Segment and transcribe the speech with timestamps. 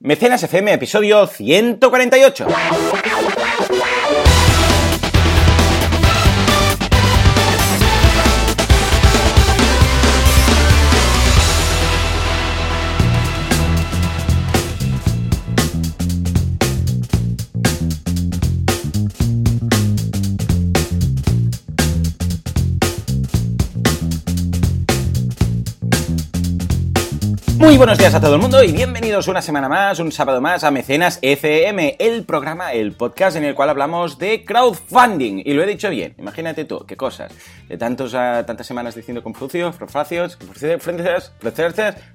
[0.00, 2.46] Mecenas FM, episodio 148.
[27.78, 30.72] Buenos días a todo el mundo y bienvenidos una semana más, un sábado más a
[30.72, 35.42] Mecenas FM, el programa, el podcast en el cual hablamos de crowdfunding.
[35.44, 37.32] Y lo he dicho bien, imagínate tú, qué cosas.
[37.68, 40.36] De tantos, uh, tantas semanas diciendo confucios, francios,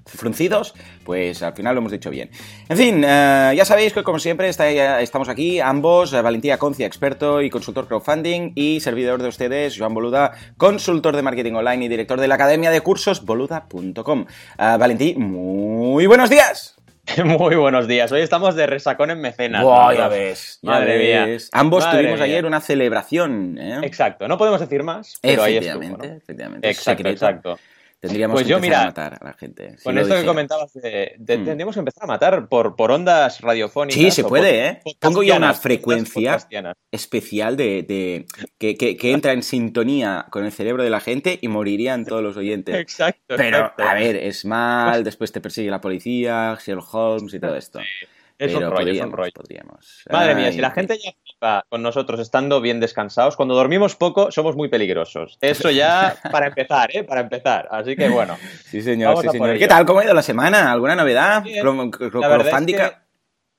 [0.03, 0.73] fruncidos,
[1.05, 2.29] pues al final lo hemos dicho bien.
[2.67, 7.41] En fin, uh, ya sabéis que como siempre estamos aquí ambos, uh, Valentía Concia, experto
[7.41, 12.19] y consultor crowdfunding, y servidor de ustedes, Joan Boluda, consultor de marketing online y director
[12.19, 14.25] de la academia de cursos boluda.com.
[14.57, 16.75] Valentí, muy buenos días.
[17.25, 18.11] Muy buenos días.
[18.11, 19.63] Hoy estamos de resacón en mecenas.
[19.63, 20.59] Buah, ya ves.
[20.61, 21.37] Madre mía.
[21.51, 23.57] Ambos tuvimos ayer una celebración.
[23.59, 23.79] ¿eh?
[23.83, 24.27] Exacto.
[24.27, 26.03] No podemos decir más, pero ahí estuvo, ¿no?
[26.03, 26.69] efectivamente.
[26.69, 27.59] Exacto, exacto.
[28.03, 29.77] Tendríamos pues que yo, empezar mira, a matar a la gente.
[29.81, 31.45] con esto que comentabas, de, de, mm.
[31.45, 33.97] tendríamos que empezar a matar por, por ondas radiofónicas.
[33.97, 34.81] Sí, se puede, ¿eh?
[34.99, 36.37] Pongo ya una frecuencia
[36.91, 38.25] especial de, de
[38.57, 42.21] que, que, que, entra en sintonía con el cerebro de la gente y morirían todos
[42.21, 42.75] los oyentes.
[42.75, 43.35] Exacto.
[43.37, 43.83] Pero, exacto.
[43.83, 47.79] a ver, es mal, después te persigue la policía, Sherlock Holmes y todo esto.
[47.79, 48.05] Sí.
[48.43, 49.31] Es Pero un rollo, podríamos, es un rollo.
[49.33, 50.03] podríamos.
[50.11, 54.31] Madre mía, si la gente ya flipa con nosotros estando bien descansados, cuando dormimos poco
[54.31, 55.37] somos muy peligrosos.
[55.39, 57.03] Eso ya para empezar, ¿eh?
[57.03, 57.67] Para empezar.
[57.71, 58.37] Así que bueno.
[58.65, 59.57] Sí, señor, sí, señor.
[59.57, 59.85] ¿Qué tal?
[59.85, 60.71] ¿Cómo ha ido la semana?
[60.71, 61.43] ¿Alguna novedad?
[61.43, 63.03] Que-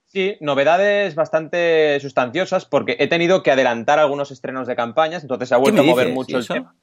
[0.07, 5.55] Sí, novedades bastante sustanciosas porque he tenido que adelantar algunos estrenos de campañas, entonces se
[5.57, 6.75] ha ¿Qué vuelto a mover mucho ¿Y el tema.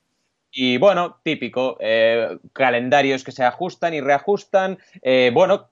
[0.51, 5.69] Y bueno, típico, eh, calendarios que se ajustan y reajustan, eh, bueno,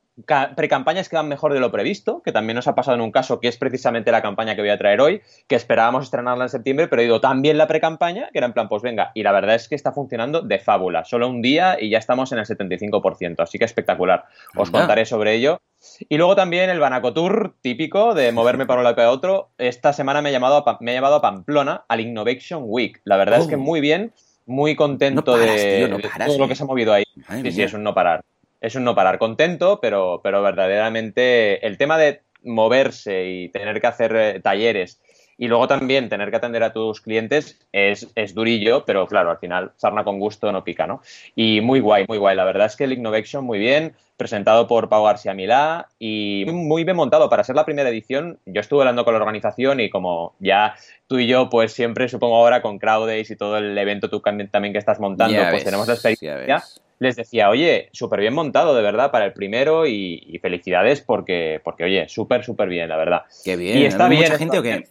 [0.55, 3.39] precampañas que van mejor de lo previsto, que también nos ha pasado en un caso
[3.39, 6.87] que es precisamente la campaña que voy a traer hoy, que esperábamos estrenarla en septiembre,
[6.87, 9.31] pero ha ido tan bien la precampaña que era en plan, pues venga, y la
[9.31, 12.45] verdad es que está funcionando de fábula, solo un día y ya estamos en el
[12.45, 14.25] 75%, así que espectacular.
[14.55, 14.79] Os Anda.
[14.79, 15.61] contaré sobre ello.
[16.09, 19.51] Y luego también el Banaco Tour típico de moverme para un lado y para otro.
[19.57, 22.99] Esta semana me ha, llamado a, me ha llevado a Pamplona al Innovation Week.
[23.05, 23.59] La verdad es que Oh.
[23.59, 24.11] muy bien,
[24.45, 26.39] muy contento No paras, de, tío, no de paras, todo eh.
[26.39, 27.03] lo que se ha movido ahí.
[27.27, 28.23] Madre Sí, sí, es un no parar.
[28.61, 29.19] Es un no parar.
[29.19, 34.99] Contento, pero, pero verdaderamente el tema de moverse y tener que hacer eh, talleres
[35.39, 39.37] y luego también tener que atender a tus clientes es, es durillo, pero claro, al
[39.37, 41.01] final sarna con gusto no pica, ¿no?
[41.33, 42.35] Y muy guay, muy guay.
[42.35, 46.83] La verdad es que el Innovation muy bien, presentado por Pau García Milá y muy
[46.83, 48.37] bien montado para ser la primera edición.
[48.45, 50.75] Yo estuve hablando con la organización y como ya
[51.07, 54.73] tú y yo, pues siempre supongo ahora con CrowdAce y todo el evento tú también
[54.73, 56.61] que estás montando, Ya pues ves, tenemos la experiencia.
[56.99, 61.61] Les decía, oye, súper bien montado, de verdad, para el primero y, y felicidades porque,
[61.63, 63.23] porque, oye, súper, súper bien, la verdad.
[63.43, 63.79] Qué bien.
[63.79, 64.87] Y está ¿Hay bien, mucha está gente o qué?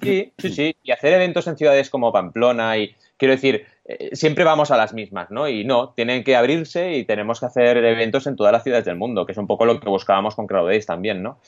[0.00, 0.76] Sí, sí, sí.
[0.84, 4.94] Y hacer eventos en ciudades como Pamplona y, quiero decir, eh, siempre vamos a las
[4.94, 5.48] mismas, ¿no?
[5.48, 8.96] Y no, tienen que abrirse y tenemos que hacer eventos en todas las ciudades del
[8.96, 11.38] mundo, que es un poco lo que buscábamos con CrowdAce también, ¿no?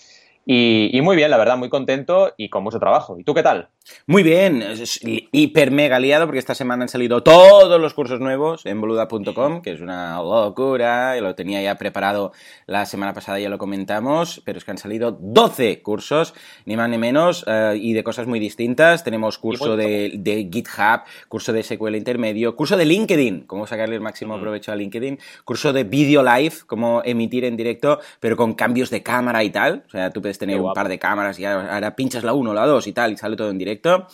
[0.47, 3.19] Y, y muy bien, la verdad, muy contento y con mucho trabajo.
[3.19, 3.71] ¿Y tú qué tal?
[4.06, 8.65] Muy bien, es hiper mega liado porque esta semana han salido todos los cursos nuevos
[8.65, 12.33] en boluda.com, que es una locura, y lo tenía ya preparado
[12.66, 16.33] la semana pasada, ya lo comentamos, pero es que han salido 12 cursos,
[16.65, 19.04] ni más ni menos, eh, y de cosas muy distintas.
[19.04, 24.00] Tenemos curso de, de GitHub, curso de SQL intermedio, curso de LinkedIn, cómo sacarle el
[24.00, 28.88] máximo provecho a LinkedIn, curso de Video Live, cómo emitir en directo, pero con cambios
[28.88, 29.84] de cámara y tal.
[29.87, 32.55] O sea, tú puedes tener un par de cámaras y ahora, ahora pinchas la 1,
[32.55, 34.06] la 2 y tal, y sale todo en directo.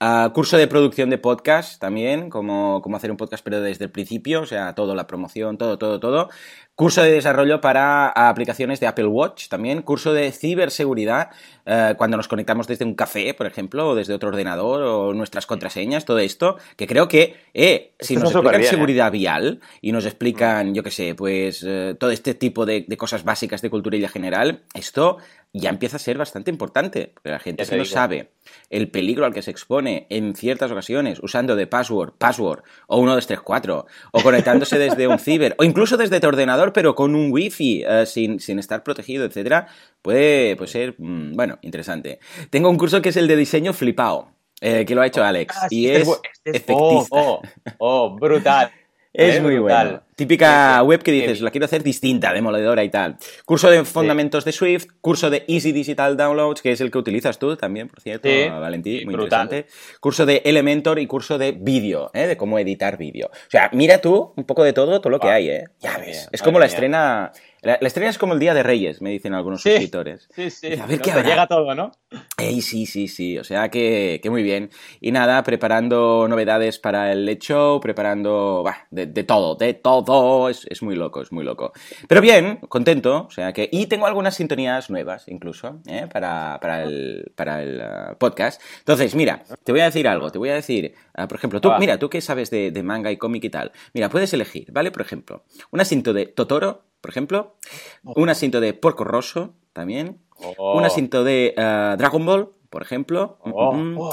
[0.00, 3.90] Ah, curso de producción de podcast también, como, cómo hacer un podcast pero desde el
[3.90, 6.28] principio, o sea, todo, la promoción, todo, todo, todo.
[6.76, 9.82] Curso de desarrollo para aplicaciones de Apple Watch también.
[9.82, 11.30] Curso de ciberseguridad,
[11.66, 15.46] eh, cuando nos conectamos desde un café, por ejemplo, o desde otro ordenador, o nuestras
[15.46, 18.70] contraseñas, todo esto, que creo que, eh, si Esto nos explican bien, ¿eh?
[18.70, 22.96] seguridad vial y nos explican, yo qué sé, pues eh, todo este tipo de, de
[22.96, 25.18] cosas básicas de cultura general, esto
[25.52, 27.84] ya empieza a ser bastante importante, porque la gente no digo.
[27.86, 28.30] sabe
[28.70, 33.86] el peligro al que se expone en ciertas ocasiones usando de password, password o 1234
[34.12, 38.06] o conectándose desde un ciber o incluso desde tu ordenador pero con un wifi eh,
[38.06, 39.68] sin, sin estar protegido, etcétera,
[40.02, 42.18] puede, puede ser, mm, bueno, interesante.
[42.50, 44.30] Tengo un curso que es el de diseño flipao,
[44.60, 46.78] eh, que lo ha hecho Alex Ah, y este es este es-.
[46.78, 47.42] Oh, oh,
[47.78, 48.70] oh, brutal.
[49.12, 49.86] Es Eh, muy brutal.
[49.86, 50.02] bueno.
[50.14, 53.16] Típica web que dices, la quiero hacer distinta, demoledora y tal.
[53.44, 57.38] Curso de fundamentos de Swift, curso de Easy Digital Downloads, que es el que utilizas
[57.38, 59.44] tú también, por cierto, Sí, Valentí, sí, muy brutal.
[59.44, 59.72] interesante.
[60.00, 62.26] Curso de Elementor y curso de vídeo, ¿eh?
[62.26, 63.28] de cómo editar vídeo.
[63.32, 65.64] O sea, mira tú un poco de todo, todo lo que Ah, hay, ¿eh?
[65.80, 66.28] Ya ves.
[66.32, 67.30] es como la estrena
[67.62, 70.28] La, estrella es como el Día de Reyes, me dicen algunos suscriptores.
[70.34, 70.74] Sí, sí.
[70.74, 71.28] A ver No, qué habrá.
[71.28, 71.90] llega todo, ¿no?
[72.36, 73.36] Ey, sí, sí, sí.
[73.38, 74.70] O sea que, que muy bien.
[75.00, 80.48] Y nada, preparando novedades para el Show, preparando bah, de, de todo, de todo.
[80.48, 81.72] Es, es muy loco, es muy loco.
[82.06, 83.26] Pero bien, contento.
[83.26, 83.68] O sea que.
[83.72, 86.06] Y tengo algunas sintonías nuevas, incluso, ¿eh?
[86.12, 88.62] para, para el, para el uh, podcast.
[88.78, 90.30] Entonces, mira, te voy a decir algo.
[90.30, 91.78] Te voy a decir, uh, por ejemplo, tú, Ah.
[91.78, 93.72] mira, tú que sabes de, de manga y cómic y tal.
[93.94, 94.90] Mira, puedes elegir, ¿vale?
[94.90, 97.56] Por ejemplo, un asiento de Totoro, por ejemplo.
[98.02, 100.18] Un asiento de Porco Rosso, también.
[100.56, 100.76] Oh.
[100.76, 103.38] Un asiento de uh, Dragon Ball, por ejemplo.
[103.42, 104.10] Oh, Mm, mm.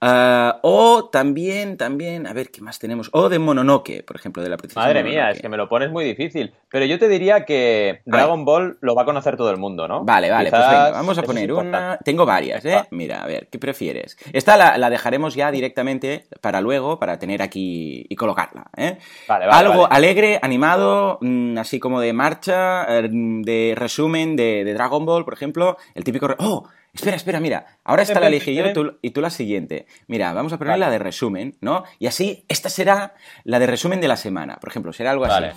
[0.00, 3.10] Ah, o también, también, a ver, ¿qué más tenemos?
[3.12, 5.90] O de Mononoke, por ejemplo, de la princesa Madre mía, es que me lo pones
[5.90, 6.54] muy difícil.
[6.70, 10.04] Pero yo te diría que Dragon Ball lo va a conocer todo el mundo, ¿no?
[10.04, 11.98] Vale, vale, Quizás pues venga, vamos a poner una.
[12.04, 12.76] Tengo varias, ¿eh?
[12.76, 12.86] Ah.
[12.92, 14.16] Mira, a ver, ¿qué prefieres?
[14.32, 18.98] Esta la, la dejaremos ya directamente para luego, para tener aquí y colocarla, ¿eh?
[19.26, 19.96] Vale, vale, Algo vale.
[19.96, 25.34] alegre, animado, mm, así como de marcha, eh, de resumen de, de Dragon Ball, por
[25.34, 25.76] ejemplo.
[25.94, 26.28] El típico.
[26.38, 26.68] ¡Oh!
[26.94, 27.78] Espera, espera, mira.
[27.84, 28.72] Ahora esta la ven, elegí yo ven.
[28.72, 29.86] tú- y tú la siguiente.
[30.08, 30.80] Mira, vamos a poner Vale.
[30.86, 31.84] la de resumen, ¿no?
[31.98, 33.14] Y así, esta será
[33.44, 34.56] la de resumen de la semana.
[34.56, 35.32] Por ejemplo, será algo así.
[35.34, 35.52] Vale.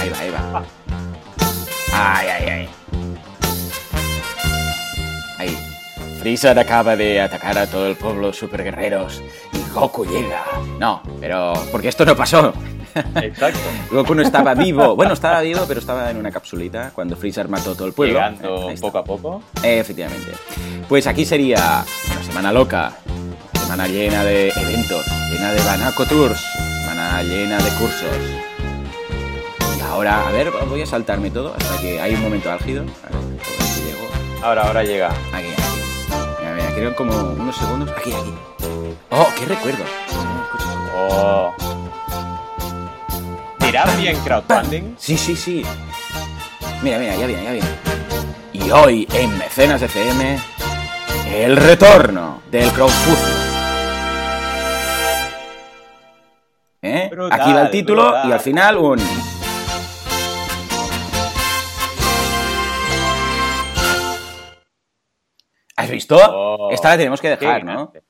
[0.00, 0.64] Ahí va, ahí va.
[1.94, 2.68] Ay, ay, ay.
[5.38, 5.58] Ahí.
[6.20, 9.22] Freezer acaba de atacar a todo el pueblo super guerreros
[9.52, 10.44] y Goku llega.
[10.78, 12.52] No, pero porque esto no pasó.
[12.94, 13.58] Exacto.
[13.90, 14.94] Goku no estaba vivo.
[14.96, 18.14] Bueno, estaba vivo, pero estaba en una capsulita cuando Freezer mató todo el pueblo.
[18.14, 19.42] Llegando poco a poco.
[19.62, 20.32] Eh, Efectivamente.
[20.88, 22.92] Pues aquí sería una semana loca,
[23.60, 26.40] semana llena de eventos, llena de Banaco Tours,
[26.80, 28.16] semana llena de cursos.
[29.78, 32.82] Y ahora, a ver, voy a saltarme todo hasta que hay un momento álgido.
[32.82, 34.08] A ver, a ver si llego.
[34.42, 35.08] Ahora, ahora llega.
[35.32, 35.62] Aquí, aquí.
[36.40, 37.90] Mira, mira, creo como unos segundos.
[37.96, 38.34] Aquí, aquí.
[39.10, 39.84] Oh, qué recuerdo.
[40.94, 41.52] Oh.
[43.72, 44.96] ¿Dirá bien crowdfunding?
[44.98, 45.62] Sí, sí, sí.
[46.82, 47.68] Mira, mira, ya viene, ya viene.
[48.52, 50.38] Y hoy en Mecenas FM,
[51.34, 53.32] el retorno del crowdfunding.
[56.82, 57.08] ¿Eh?
[57.10, 58.28] Brutal, Aquí va el título brutal.
[58.28, 58.98] y al final un...
[65.76, 66.18] ¿Has visto?
[66.18, 66.70] Oh.
[66.70, 67.72] Esta la tenemos que dejar, ¿no?
[67.90, 68.02] grande,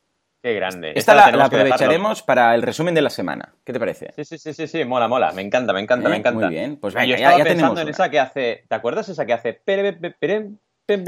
[0.42, 0.92] Qué grande.
[0.96, 1.74] Esta la, tenemos la dejarlo.
[1.74, 3.54] aprovecharemos para el resumen de la semana.
[3.64, 4.12] ¿Qué te parece?
[4.16, 5.30] Sí, sí, sí, sí, sí, mola, mola.
[5.30, 6.10] Me encanta, me encanta, ¿Eh?
[6.10, 6.46] me encanta.
[6.46, 8.64] Muy bien, pues venga, yo ya, estaba ya pensando tenemos en esa que hace.
[8.68, 9.62] ¿Te acuerdas esa que hace?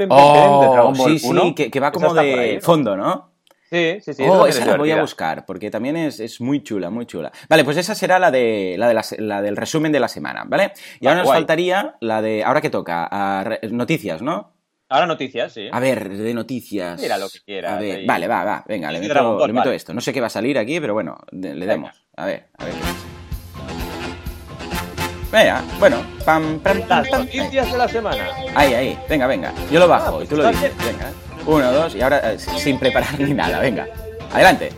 [0.09, 1.53] Oh, sí, sí, 1?
[1.53, 2.61] que, que va como de ahí, ¿no?
[2.61, 3.33] fondo, ¿no?
[3.69, 4.23] Sí, sí, sí.
[4.23, 7.31] oh, es esa la voy a buscar, porque también es, es muy chula, muy chula.
[7.49, 10.43] Vale, pues esa será la de la, de la, la del resumen de la semana,
[10.47, 10.71] ¿vale?
[11.01, 12.43] Y ahora nos faltaría la de.
[12.43, 14.54] Ahora que toca, a noticias, ¿no?
[14.87, 15.67] Ahora noticias, sí.
[15.71, 17.01] A ver, de noticias.
[17.01, 18.05] Mira lo que quieras, A ver, ahí.
[18.05, 19.75] vale, va, va, venga, le meto, Dragon Ball, le meto vale.
[19.77, 19.93] esto.
[19.93, 22.03] No sé qué va a salir aquí, pero bueno, le demos.
[22.15, 22.73] A ver, a ver.
[25.31, 28.27] Venga, bueno, pam, pam, pam, Las noticias de la semana.
[28.53, 29.53] Ahí, ahí, venga, venga.
[29.71, 30.85] Yo lo bajo Ah, pues y tú lo está dices.
[30.85, 31.11] Venga,
[31.45, 33.87] uno, dos, y ahora eh, sin preparar ni nada, venga.
[34.31, 34.69] Adelante.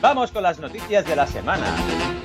[0.00, 1.64] Vamos con las noticias de la semana.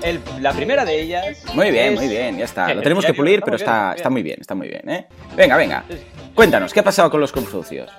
[0.04, 1.44] El- la primera de ellas.
[1.54, 2.74] Muy bien, es- muy bien, ya está.
[2.74, 5.08] Lo tenemos que pulir, pero bien, está, muy está muy bien, está muy bien, ¿eh?
[5.36, 5.84] Venga, venga.
[6.36, 7.90] Cuéntanos, ¿qué ha pasado con los confucios?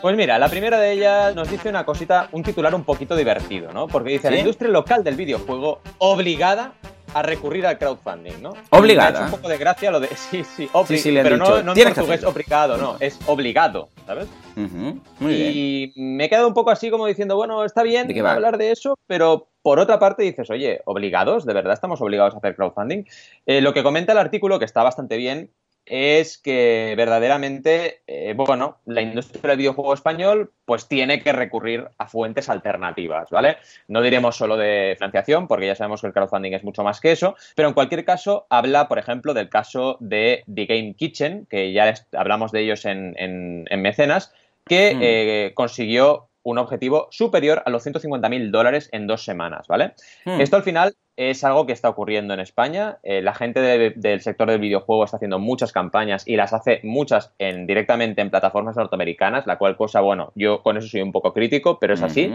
[0.00, 3.72] Pues mira, la primera de ellas nos dice una cosita, un titular un poquito divertido,
[3.72, 3.88] ¿no?
[3.88, 4.34] Porque dice, ¿Sí?
[4.34, 6.72] la industria local del videojuego obligada
[7.14, 8.52] a recurrir al crowdfunding, ¿no?
[8.70, 9.10] Obligada.
[9.10, 10.08] Me ha hecho un poco de gracia lo de...
[10.16, 12.30] Sí, sí, obli- Sí, sí, pero no, no en "Tienes que portugués hacerlo".
[12.30, 14.28] obligado, no, es obligado, ¿sabes?
[14.54, 15.52] Muy bien.
[15.54, 18.98] y me he quedado un poco así como diciendo, bueno, está bien hablar de eso,
[19.06, 21.44] pero por otra parte dices, oye, ¿obligados?
[21.44, 23.04] ¿De verdad estamos obligados a hacer crowdfunding?
[23.46, 25.50] Eh, lo que comenta el artículo, que está bastante bien,
[25.86, 32.08] es que verdaderamente, eh, bueno, la industria del videojuego español pues tiene que recurrir a
[32.08, 33.56] fuentes alternativas, ¿vale?
[33.88, 37.12] No diremos solo de financiación, porque ya sabemos que el crowdfunding es mucho más que
[37.12, 41.72] eso, pero en cualquier caso habla, por ejemplo, del caso de The Game Kitchen, que
[41.72, 44.32] ya hablamos de ellos en, en- en Mecenas,
[44.66, 44.98] que Mm.
[45.02, 49.94] eh, consiguió un objetivo superior a los 150.000 dólares en dos semanas, ¿vale?
[50.24, 50.40] Hmm.
[50.40, 52.98] Esto al final es algo que está ocurriendo en España.
[53.02, 56.80] Eh, la gente de- del sector del videojuego está haciendo muchas campañas y las hace
[56.82, 61.12] muchas en, directamente en plataformas norteamericanas, la cual cosa, bueno, yo con eso soy un
[61.12, 62.26] poco crítico, pero es así.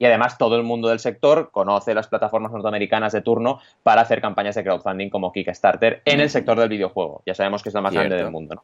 [0.00, 4.20] Y además todo el mundo del sector conoce las plataformas norteamericanas de turno para hacer
[4.20, 7.22] campañas de crowdfunding como Kickstarter en el sector del videojuego.
[7.26, 8.62] Ya sabemos que es la más grande del mundo, ¿no?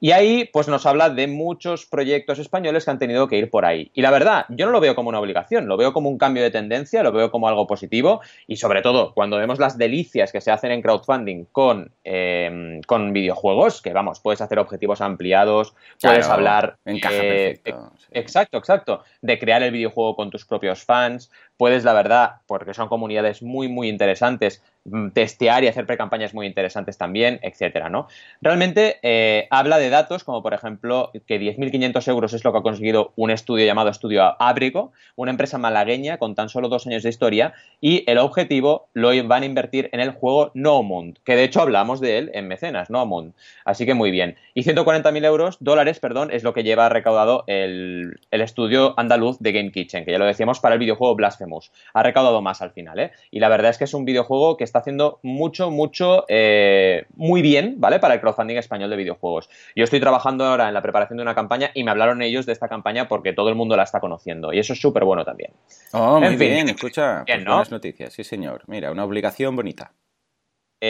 [0.00, 3.64] Y ahí, pues nos habla de muchos proyectos españoles que han tenido que ir por
[3.64, 3.90] ahí.
[3.94, 6.42] Y la verdad, yo no lo veo como una obligación, lo veo como un cambio
[6.42, 8.20] de tendencia, lo veo como algo positivo.
[8.46, 13.12] Y sobre todo, cuando vemos las delicias que se hacen en crowdfunding con, eh, con
[13.12, 16.76] videojuegos, que vamos, puedes hacer objetivos ampliados, puedes hablar.
[16.84, 17.92] Encaja eh, perfecto.
[17.96, 18.06] sí.
[18.12, 19.02] Exacto, exacto.
[19.22, 23.68] De crear el videojuego con tus propios fans, puedes, la verdad, porque son comunidades muy,
[23.68, 28.08] muy interesantes, mm, testear y hacer pre-campañas muy interesantes también, etcétera, ¿no?
[28.40, 32.62] Realmente eh, habla de datos como, por ejemplo, que 10.500 euros es lo que ha
[32.62, 37.08] conseguido un estudio llamado Estudio Ábrico, una empresa malagueña con tan solo dos años de
[37.08, 40.84] historia, y el objetivo lo van a invertir en el juego No
[41.24, 43.34] que de hecho hablamos de él en Mecenas, No Moon.
[43.64, 44.36] Así que muy bien.
[44.54, 49.52] Y 140.000 euros, dólares, perdón, es lo que lleva recaudado el, el estudio andaluz de
[49.52, 51.43] Game Kitchen, que ya lo decíamos para el videojuego Blasphemous.
[51.92, 53.12] Ha recaudado más al final, ¿eh?
[53.30, 57.42] Y la verdad es que es un videojuego que está haciendo mucho, mucho, eh, muy
[57.42, 57.98] bien, ¿vale?
[57.98, 59.48] Para el crowdfunding español de videojuegos.
[59.76, 62.52] Yo estoy trabajando ahora en la preparación de una campaña y me hablaron ellos de
[62.52, 64.52] esta campaña porque todo el mundo la está conociendo.
[64.52, 65.52] Y eso es súper bueno también.
[65.92, 67.24] Oh, muy bien, escucha.
[67.24, 68.62] Bien, pues Buenas noticias, sí señor.
[68.66, 69.92] Mira, una obligación bonita.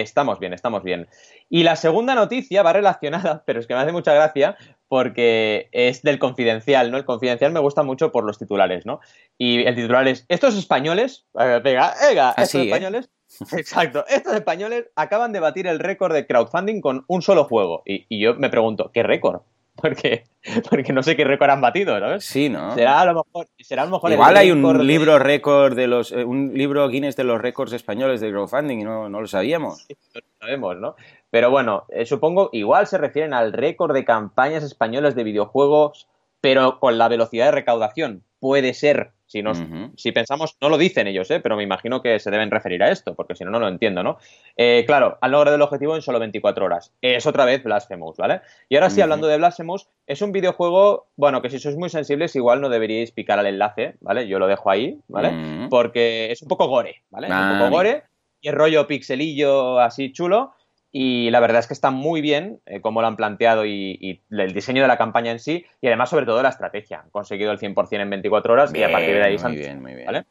[0.01, 1.09] Estamos bien, estamos bien.
[1.49, 4.57] Y la segunda noticia va relacionada, pero es que me hace mucha gracia
[4.89, 6.99] porque es del confidencial, ¿no?
[6.99, 9.01] El confidencial me gusta mucho por los titulares, ¿no?
[9.39, 12.65] Y el titular es, estos españoles, venga, venga, estos ¿eh?
[12.65, 13.11] españoles,
[13.53, 17.83] exacto, estos españoles acaban de batir el récord de crowdfunding con un solo juego.
[17.85, 19.43] Y, y yo me pregunto, ¿qué récord?
[19.83, 20.25] porque,
[20.71, 22.21] porque no sé qué récord han batido, ¿no?
[22.21, 22.75] Sí, ¿no?
[22.75, 26.13] Será a lo mejor, será a lo mejor Igual hay un libro récord de los,
[26.13, 29.87] eh, un libro Guinness de los récords españoles de crowdfunding y no, no lo sabíamos.
[29.89, 30.95] no lo sabemos, ¿no?
[31.31, 36.09] Pero bueno, eh, supongo, igual se refieren al récord de campañas españolas de videojuegos,
[36.41, 38.23] pero con la velocidad de recaudación.
[38.39, 39.61] Puede ser, si, nos,
[39.97, 41.41] si pensamos, no lo dicen ellos, ¿eh?
[41.41, 44.05] pero me imagino que se deben referir a esto, porque si no, no lo entiendo,
[44.05, 44.19] ¿no?
[44.57, 46.93] Eh, claro, han logrado el objetivo en solo 24 horas.
[47.03, 48.43] Es otra vez Blasphemous, ¿vale?
[48.69, 52.37] Y ahora sí, hablando de Blasphemous, es un videojuego, bueno, que si sois muy sensibles,
[52.37, 54.29] igual no deberíais picar al enlace, ¿vale?
[54.29, 55.69] Yo lo dejo ahí, ¿vale?
[55.69, 57.27] Porque es un poco gore, ¿vale?
[57.27, 58.05] es un poco gore
[58.41, 60.54] y el rollo pixelillo así chulo.
[60.97, 64.55] Y la verdad es que está muy bien eh, cómo lo han planteado y, el
[64.55, 67.01] diseño de la campaña en sí, y además, sobre todo, la estrategia.
[67.01, 69.37] Han conseguido el 100% en 24 horas y a partir de ahí...
[69.37, 70.07] Muy bien, muy bien.
[70.07, 70.25] ¿vale?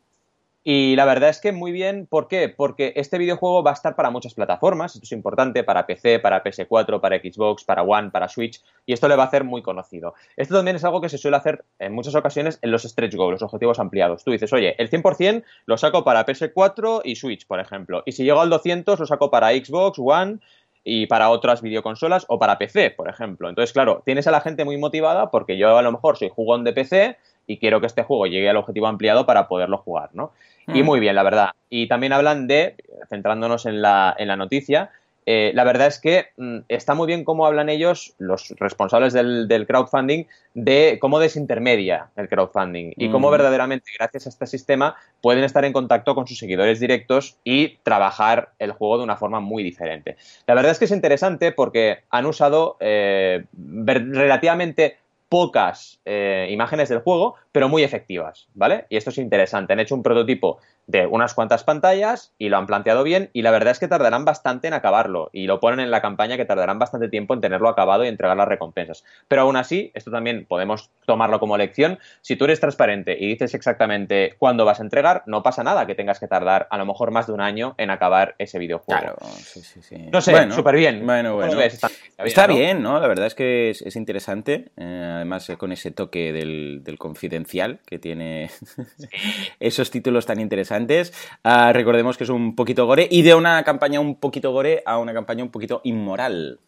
[0.66, 2.48] Y la verdad es que muy bien, ¿por qué?
[2.48, 6.42] Porque este videojuego va a estar para muchas plataformas, esto es importante, para PC, para
[6.42, 10.14] PS4, para Xbox, para One, para Switch, y esto le va a hacer muy conocido.
[10.38, 13.42] Esto también es algo que se suele hacer en muchas ocasiones en los stretch goals,
[13.42, 14.24] los objetivos ampliados.
[14.24, 18.24] Tú dices, oye, el 100% lo saco para PS4 y Switch, por ejemplo, y si
[18.24, 20.40] llego al 200 lo saco para Xbox, One
[20.86, 23.50] y para otras videoconsolas o para PC, por ejemplo.
[23.50, 26.64] Entonces, claro, tienes a la gente muy motivada porque yo a lo mejor soy jugón
[26.64, 27.18] de PC
[27.48, 30.32] y quiero que este juego llegue al objetivo ampliado para poderlo jugar, ¿no?
[30.68, 30.86] Y mm.
[30.86, 31.50] muy bien, la verdad.
[31.70, 32.76] Y también hablan de,
[33.10, 34.92] centrándonos en la, en la noticia,
[35.26, 39.66] eh, la verdad es que mm, está muy bien cómo hablan ellos, los responsables del,
[39.68, 43.32] crowdfunding, de cómo desintermedia el crowdfunding y cómo mm.
[43.32, 48.50] verdaderamente, gracias a este sistema, pueden estar en contacto con sus seguidores directos y trabajar
[48.60, 50.18] el juego de una forma muy diferente.
[50.46, 54.98] La verdad es que es interesante porque han usado eh, relativamente
[55.34, 58.86] pocas eh, imágenes del juego, pero muy efectivas, ¿vale?
[58.90, 59.74] Y esto es interesante.
[59.74, 63.52] Han hecho un prototipo de unas cuantas pantallas y lo han planteado bien y la
[63.52, 66.78] verdad es que tardarán bastante en acabarlo y lo ponen en la campaña que tardarán
[66.78, 69.06] bastante tiempo en tenerlo acabado y entregar las recompensas.
[69.28, 72.00] Pero aún así, esto también podemos tomarlo como lección.
[72.22, 75.96] Si tú eres transparente y dices exactamente cuándo vas a entregar, no pasa nada que
[75.96, 79.02] tengas que tardar a lo mejor más de un año en acabar ese videojuego.
[79.02, 80.10] Claro, sí, sí, sí.
[80.12, 81.06] No sé, súper bien.
[81.06, 81.60] Bueno, bueno.
[81.62, 83.00] Está, bien, ¿no?
[83.00, 87.98] La verdad es que es, interesante, eh, además eh, con ese toque del, confidencial que
[87.98, 88.52] tiene
[89.60, 91.14] esos títulos tan interesantes antes.
[91.44, 94.98] Ah, recordemos que es un poquito gore y de una campaña un poquito gore a
[94.98, 96.60] una campaña un poquito inmoral.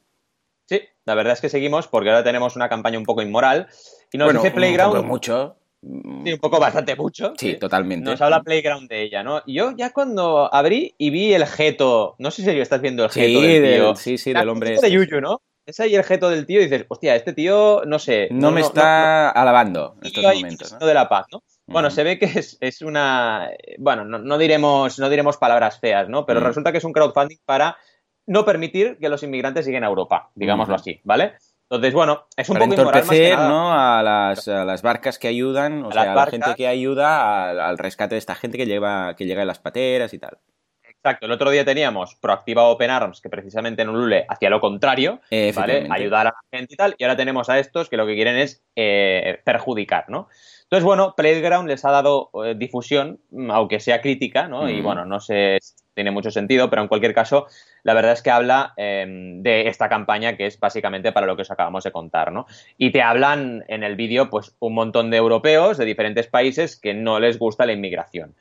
[0.67, 3.67] Sí, la verdad es que seguimos porque ahora tenemos una campaña un poco inmoral
[4.12, 4.93] y nos dice Playground.
[4.93, 5.57] Un poco mucho.
[5.81, 7.33] Sí, un poco bastante mucho.
[7.38, 8.09] Sí, totalmente.
[8.09, 9.43] Nos habla Playground de ella, ¿no?
[9.45, 13.41] Yo ya cuando abrí y vi el geto, no sé si estás viendo el geto
[13.41, 13.95] del tío.
[13.95, 14.69] sí, sí, del hombre.
[14.69, 14.91] de este.
[14.91, 15.41] Yuyu, ¿no?
[15.65, 18.27] Es ahí el geto del tío y dices, hostia, este tío, no sé.
[18.31, 20.77] No, me está alabando en estos momentos.
[20.79, 20.86] ¿no?
[20.86, 21.43] de la paz, ¿no?
[21.67, 23.50] Bueno, se ve que es, una.
[23.79, 26.25] Bueno, no, diremos, no diremos palabras feas, ¿no?
[26.25, 27.77] Pero resulta que es un crowdfunding para
[28.27, 31.34] no permitir que los inmigrantes lleguen a Europa, digámoslo así, ¿vale?
[31.69, 33.74] Entonces, bueno, es un poco inmoral más ¿no?
[33.74, 37.77] A las, a las, barcas que ayudan, o sea, a la gente que ayuda al,
[37.79, 40.38] rescate de esta gente que, lleva, que llega en las pateras y tal.
[41.05, 45.21] Exacto, el otro día teníamos Proactiva Open Arms, que precisamente en Ulule hacía lo contrario,
[45.55, 45.85] ¿vale?
[45.88, 48.38] Ayudar a la gente y tal, y ahora tenemos a estos que lo que quieren
[48.38, 50.29] es eh, perjudicar, ¿no?
[50.63, 53.19] Entonces, bueno, Playground les ha dado eh, difusión,
[53.51, 54.67] aunque sea crítica, ¿no?
[54.67, 57.45] Y bueno, no sé si tiene mucho sentido, pero en cualquier caso,
[57.83, 61.43] la verdad es que habla em, de esta campaña que es básicamente para lo que
[61.43, 62.47] os acabamos de contar, ¿no?
[62.79, 66.95] Y te hablan en el vídeo, pues, un montón de europeos de diferentes países que
[66.95, 68.33] no les gusta la inmigración.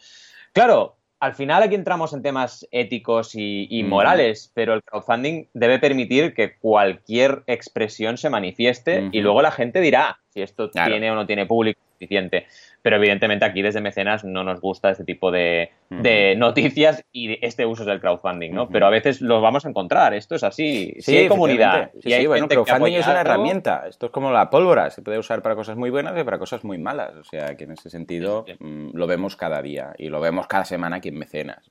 [0.54, 6.34] Claro, al final aquí entramos en temas éticos y, morales, pero el crowdfunding debe permitir
[6.34, 11.26] que cualquier expresión se manifieste y luego la gente dirá si esto tiene o no
[11.26, 12.46] tiene público suficiente.
[12.84, 17.64] Pero evidentemente aquí desde Mecenas no nos gusta este tipo de, de noticias y este
[17.64, 18.68] uso del crowdfunding, ¿no?
[18.68, 20.94] Pero a veces lo vamos a encontrar, esto es así.
[20.98, 21.92] Sí, hay comunidad.
[22.02, 23.86] Sí, hay bueno, crowdfunding es una herramienta.
[23.88, 26.62] Esto es como la pólvora, se puede usar para cosas muy buenas y para cosas
[26.62, 27.14] muy malas.
[27.14, 30.66] O sea, que en ese sentido mm, lo vemos cada día y lo vemos cada
[30.66, 31.70] semana aquí en Mecenas.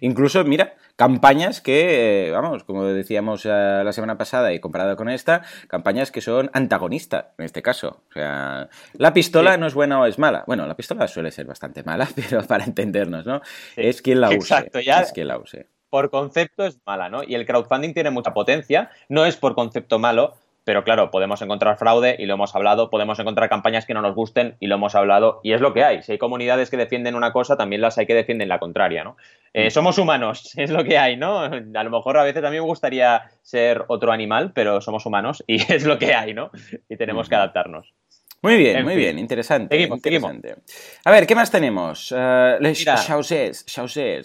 [0.00, 3.48] Incluso, mira, campañas que, vamos, como decíamos eh,
[3.84, 8.04] la semana pasada y comparado con esta, campañas que son antagonistas en este caso.
[8.10, 11.46] O sea, la pistola no es buena o es mala bueno, la pistola suele ser
[11.46, 13.40] bastante mala, pero para entendernos, ¿no?
[13.74, 14.36] Es quien la use.
[14.36, 15.00] Exacto, ya.
[15.00, 15.66] Es quien la use.
[15.88, 17.22] Por concepto es mala, ¿no?
[17.22, 21.78] Y el crowdfunding tiene mucha potencia, no es por concepto malo, pero claro, podemos encontrar
[21.78, 24.94] fraude y lo hemos hablado, podemos encontrar campañas que no nos gusten y lo hemos
[24.94, 26.02] hablado, y es lo que hay.
[26.02, 29.16] Si hay comunidades que defienden una cosa, también las hay que defienden la contraria, ¿no?
[29.54, 29.70] Eh, mm.
[29.70, 31.40] somos humanos, es lo que hay, ¿no?
[31.40, 31.50] A
[31.82, 35.56] lo mejor a veces a mí me gustaría ser otro animal, pero somos humanos y
[35.72, 36.50] es lo que hay, ¿no?
[36.90, 37.94] Y tenemos que adaptarnos.
[38.42, 39.80] Muy bien, muy bien, interesante.
[39.80, 40.56] interesante.
[41.04, 42.10] A ver, ¿qué más tenemos?
[42.10, 42.84] Uh, les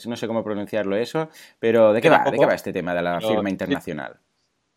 [0.07, 2.23] no sé cómo pronunciarlo eso, pero ¿de qué va?
[2.23, 4.17] ¿De qué va este tema de la firma internacional?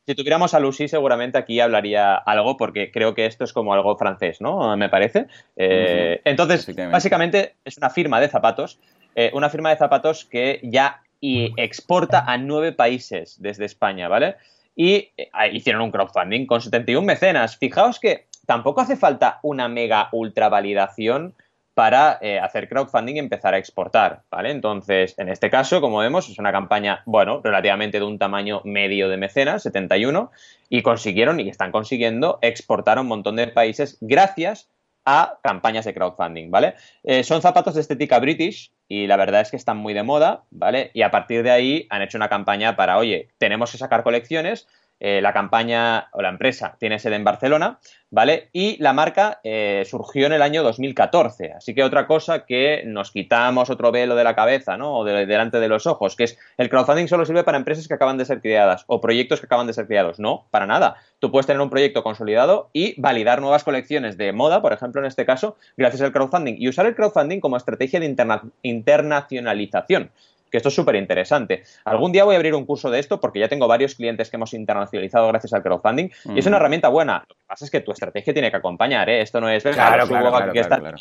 [0.06, 3.96] Si, tuviéramos a Lucy, seguramente aquí hablaría algo, porque creo que esto es como algo
[3.96, 4.76] francés, ¿no?
[4.76, 5.26] Me parece.
[5.56, 8.78] Eh, entonces, básicamente es una firma de zapatos,
[9.14, 14.36] eh, una firma de zapatos que ya y exporta a nueve países desde España, ¿vale?
[14.74, 17.56] Y eh, hicieron un crowdfunding con 71 mecenas.
[17.56, 21.34] Fijaos que tampoco hace falta una mega ultra validación
[21.74, 24.50] para eh, hacer crowdfunding y empezar a exportar, ¿vale?
[24.50, 29.08] Entonces, en este caso, como vemos, es una campaña, bueno, relativamente de un tamaño medio
[29.08, 30.30] de mecenas, 71,
[30.68, 34.68] y consiguieron y están consiguiendo exportar a un montón de países gracias
[35.04, 36.74] a campañas de crowdfunding, ¿vale?
[37.02, 40.44] Eh, son zapatos de estética british y la verdad es que están muy de moda,
[40.50, 40.90] ¿vale?
[40.92, 44.68] Y a partir de ahí han hecho una campaña para, oye, tenemos que sacar colecciones,
[45.00, 47.78] eh, la campaña o la empresa tiene sede en Barcelona,
[48.10, 48.50] ¿vale?
[48.52, 51.54] Y la marca eh, surgió en el año 2014.
[51.54, 54.98] Así que otra cosa que nos quitamos otro velo de la cabeza, ¿no?
[54.98, 57.94] O de, delante de los ojos, que es el crowdfunding solo sirve para empresas que
[57.94, 60.20] acaban de ser creadas o proyectos que acaban de ser creados.
[60.20, 60.96] No, para nada.
[61.18, 65.06] Tú puedes tener un proyecto consolidado y validar nuevas colecciones de moda, por ejemplo, en
[65.06, 66.56] este caso, gracias al crowdfunding.
[66.58, 68.14] Y usar el crowdfunding como estrategia de
[68.62, 70.10] internacionalización
[70.50, 71.62] que esto es súper interesante.
[71.84, 74.36] Algún día voy a abrir un curso de esto porque ya tengo varios clientes que
[74.36, 77.24] hemos internacionalizado gracias al crowdfunding y es una herramienta buena.
[77.28, 79.20] Lo que pasa es que tu estrategia tiene que acompañar, ¿eh?
[79.22, 79.62] Esto no es...
[79.62, 80.96] Claro, claro, claro,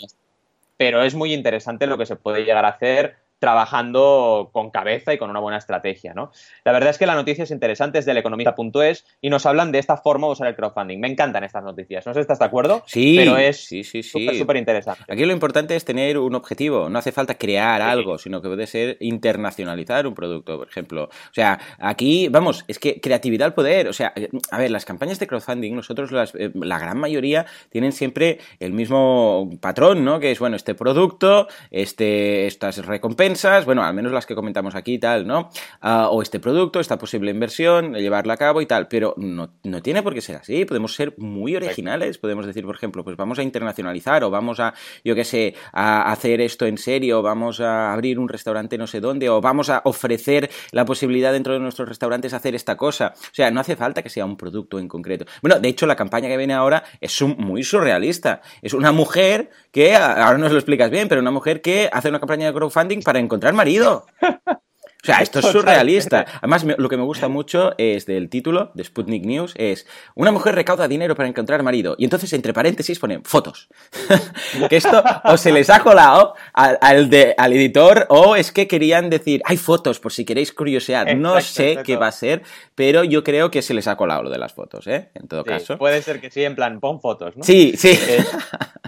[0.77, 5.17] Pero es muy interesante lo que se puede llegar a hacer trabajando con cabeza y
[5.17, 6.32] con una buena estrategia, ¿no?
[6.63, 9.80] La verdad es que la noticia es interesante, es del economista.es y nos hablan de
[9.80, 10.99] esta forma de usar el crowdfunding.
[10.99, 14.04] Me encantan estas noticias, no sé si estás de acuerdo, sí, pero es sí, sí,
[14.04, 15.04] súper interesante.
[15.08, 18.67] Aquí lo importante es tener un objetivo, no hace falta crear algo, sino que puede
[18.67, 21.06] ser internacionalizar un producto, por ejemplo.
[21.06, 24.13] O sea, aquí, vamos, es que creatividad al poder, o sea,
[24.52, 29.49] a ver, las campañas de crowdfunding, nosotros eh, la gran mayoría tienen siempre el mismo
[29.62, 30.19] patrón, ¿no?
[30.19, 33.29] Que es, bueno, este producto, este, estas recompensas,
[33.65, 35.50] bueno, al menos las que comentamos aquí y tal, ¿no?
[35.82, 40.02] Ah, o este producto, esta posible inversión, llevarla a cabo y tal, pero no, tiene
[40.02, 43.44] por qué ser así, podemos ser muy originales, podemos decir, por ejemplo, pues vamos a
[43.44, 48.20] internacionalizar o vamos a, yo qué sé, a hacer esto en serio, vamos a abrir
[48.20, 52.34] un restaurante no sé dónde, o vamos a ofrecer la posibilidad dentro de nuestros restaurantes
[52.34, 53.13] hacer esta cosa.
[53.15, 55.26] O sea, no hace falta que sea un producto en concreto.
[55.42, 58.42] Bueno, de hecho, la campaña que viene ahora es muy surrealista.
[58.62, 62.20] Es una mujer que, ahora nos lo explicas bien, pero una mujer que hace una
[62.20, 64.05] campaña de crowdfunding para encontrar marido.
[65.01, 66.25] O sea, esto es surrealista.
[66.41, 70.55] Además, lo que me gusta mucho es del título de Sputnik News, es una mujer
[70.55, 71.95] recauda dinero para encontrar marido.
[71.97, 73.69] Y entonces, entre paréntesis, ponen fotos.
[74.69, 79.09] que esto o se les ha colado al, de, al editor o es que querían
[79.09, 81.15] decir, hay fotos por si queréis curiosear.
[81.15, 82.43] No sé qué va a ser,
[82.75, 85.12] pero yo creo que se les ha colado lo de las fotos, ¿eh?
[85.13, 85.77] En todo caso.
[85.77, 87.43] Puede ser que sí, en plan, pon fotos, ¿no?
[87.43, 87.97] Sí, sí.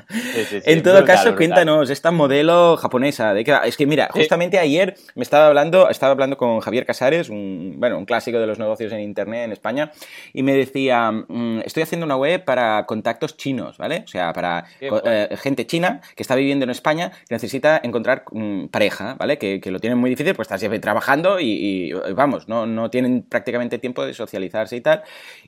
[0.66, 5.24] en todo caso, cuéntanos, esta modelo japonesa, de que, es que mira, justamente ayer me
[5.24, 9.02] estaba hablando, estaba hablando con Javier Casares, un, bueno, un clásico de los negocios en
[9.02, 9.92] Internet en España,
[10.34, 14.02] y me decía, mm, estoy haciendo una web para contactos chinos, ¿vale?
[14.06, 18.70] O sea, para eh, gente china que está viviendo en España, que necesita encontrar mm,
[18.70, 19.38] pareja, ¿vale?
[19.38, 23.78] Que, lo tienen muy difícil, pues están siempre trabajando y, vamos, no, no tienen prácticamente
[23.78, 25.04] tiempo de socializarse y tal.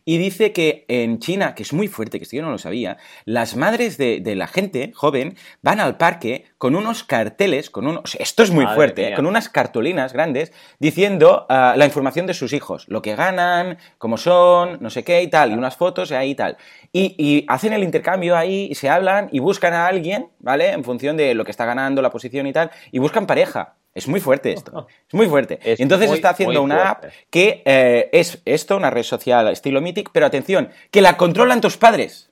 [0.06, 2.98] Y dice que en China, que es muy fuerte, que esto yo no lo sabía,
[3.26, 8.16] las madres de, la gente joven van al parque con unos carteles, con unos...
[8.16, 9.16] Esto es muy fuerte, ¿eh?
[9.16, 14.16] con unas cartulinas grandes diciendo ah, la información de sus hijos, lo que ganan, cómo
[14.16, 16.56] son, no sé qué y tal, y unas fotos y ahí y tal.
[16.94, 20.72] Y, hacen el intercambio ahí y se hablan y buscan a alguien, ¿vale?
[20.72, 23.76] En función de lo que está ganando, la posición y tal, y buscan pareja.
[23.94, 24.88] Es muy fuerte esto.
[25.10, 25.60] Es muy fuerte.
[25.66, 30.26] Entonces está haciendo una app que eh, es esto, una red social estilo Mythic, pero
[30.26, 32.30] atención, que la controlan tus padres.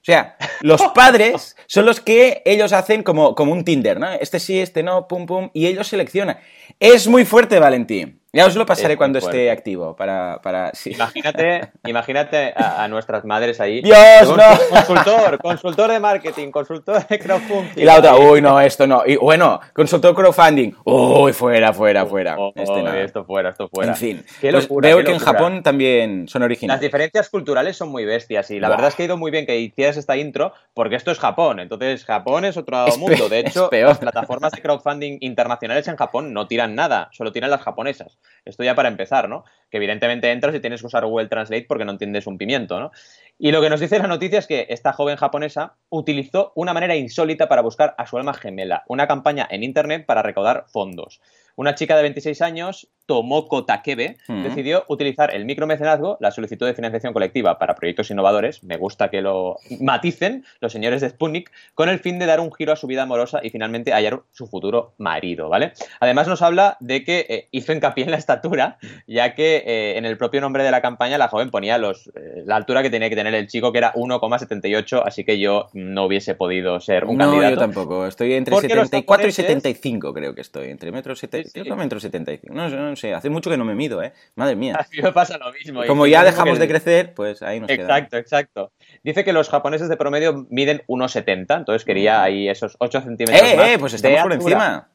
[0.00, 4.10] O sea, los padres son los que ellos hacen como, como un Tinder, ¿no?
[4.12, 6.38] Este sí, este no, pum, pum, y ellos seleccionan.
[6.80, 8.20] Es muy fuerte, Valentín.
[8.30, 10.40] Ya os lo pasaré Es cuando esté activo, para...
[10.42, 10.92] para sí.
[10.92, 13.80] Imagínate, imagínate a, a nuestras madres ahí.
[13.80, 13.96] ¡Dios,
[14.36, 14.44] no!
[14.86, 17.82] Consultor, consultor de marketing, consultor de crowdfunding.
[17.82, 19.02] Y la otra, uy, no, esto no.
[19.06, 20.72] Y bueno, consultor crowdfunding.
[20.84, 22.36] Uy, fuera, fuera, fuera.
[22.38, 22.92] Oh, Este no.
[22.92, 23.92] esto fuera, esto fuera.
[23.92, 25.18] En fin, Qué Pues veo qué que en.
[25.18, 26.80] Japón también son Las originales.
[26.82, 29.58] diferencias culturales son muy bestias y la verdad es que ha ido muy bien que
[29.58, 33.28] hicieras esta intro porque esto es Japón, entonces Japón es otro Es mundo.
[33.30, 37.62] De hecho, las plataformas de crowdfunding internacionales en Japón no tiran nada, solo tiran las
[37.62, 38.17] japonesas.
[38.44, 39.44] Esto ya para empezar, ¿no?
[39.70, 42.90] Que evidentemente entras y tienes que usar Google Translate porque no entiendes un pimiento, ¿no?
[43.38, 46.96] Y lo que nos dice la noticia es que esta joven japonesa utilizó una manera
[46.96, 51.20] insólita para buscar a su alma gemela, una campaña en internet para recaudar fondos.
[51.58, 54.44] Una chica de 26 años, Tomoko Takebe, Mm.
[54.44, 59.22] decidió utilizar el micromecenazgo, la solicitud de financiación colectiva para proyectos innovadores, me gusta que
[59.22, 62.86] lo maticen los señores de Sputnik, con el fin de dar un giro a su
[62.86, 65.72] vida amorosa y finalmente hallar su futuro marido, ¿vale?
[65.98, 70.04] Además nos habla de que eh, hizo hincapié en la estatura, ya que eh, en
[70.04, 73.08] el propio nombre de la campaña la joven ponía los, eh, la altura que tenía
[73.08, 77.16] que tener el chico, que era 1,78, así que yo no hubiese podido ser un
[77.16, 77.54] no, candidato.
[77.54, 78.06] yo tampoco.
[78.06, 80.68] Estoy entre Porque los 74 y japoneses- 75, creo que estoy.
[80.70, 81.47] Entre metro, sete- Sí, sí.
[81.52, 82.54] Creo que metro 75.
[82.54, 83.14] No, sé, no sé.
[83.14, 84.12] Hace mucho que no me mido, ¿eh?
[84.34, 84.74] Madre mía.
[84.80, 85.84] A mí me pasa lo mismo.
[85.86, 87.88] Como es ya dejamos que- de crecer, pues ahí nos quedamos.
[87.90, 88.72] Exacto, exacto.
[89.02, 93.56] Dice que los japoneses de promedio miden 1,70, entonces quería ahí esos 8 centímetros ¡Eh,
[93.56, 93.76] más eh!
[93.78, 94.54] Pues estamos por altura.
[94.54, 94.88] encima.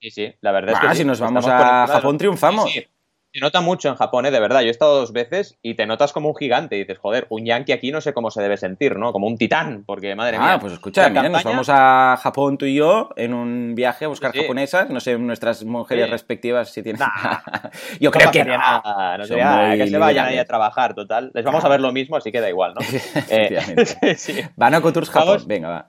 [0.00, 2.70] Sí, sí, la verdad es Ah, que sí, si nos vamos estamos a Japón, triunfamos.
[2.72, 2.86] Sí, sí.
[3.32, 4.30] Se nota mucho en Japón, ¿eh?
[4.32, 4.60] de verdad.
[4.62, 6.74] Yo he estado dos veces y te notas como un gigante.
[6.76, 9.12] Y dices, joder, un yankee aquí no sé cómo se debe sentir, ¿no?
[9.12, 10.54] Como un titán, porque madre mía.
[10.54, 14.08] Ah, pues escucha, mira, nos vamos a Japón tú y yo en un viaje a
[14.08, 14.90] buscar Sí, japonesas.
[14.90, 16.10] No sé, nuestras mujeres Sí.
[16.10, 17.00] respectivas si tienen.
[17.00, 17.08] Nah.
[18.00, 18.58] yo No creo que no.
[18.58, 21.30] nada, no sería que se vayan ahí a trabajar, total.
[21.32, 22.80] Les vamos a ver lo mismo, así que da igual, ¿no?
[23.30, 24.14] Eh, Efectivamente.
[24.16, 24.40] sí.
[24.56, 25.88] Banaco Tours Japón, venga, va.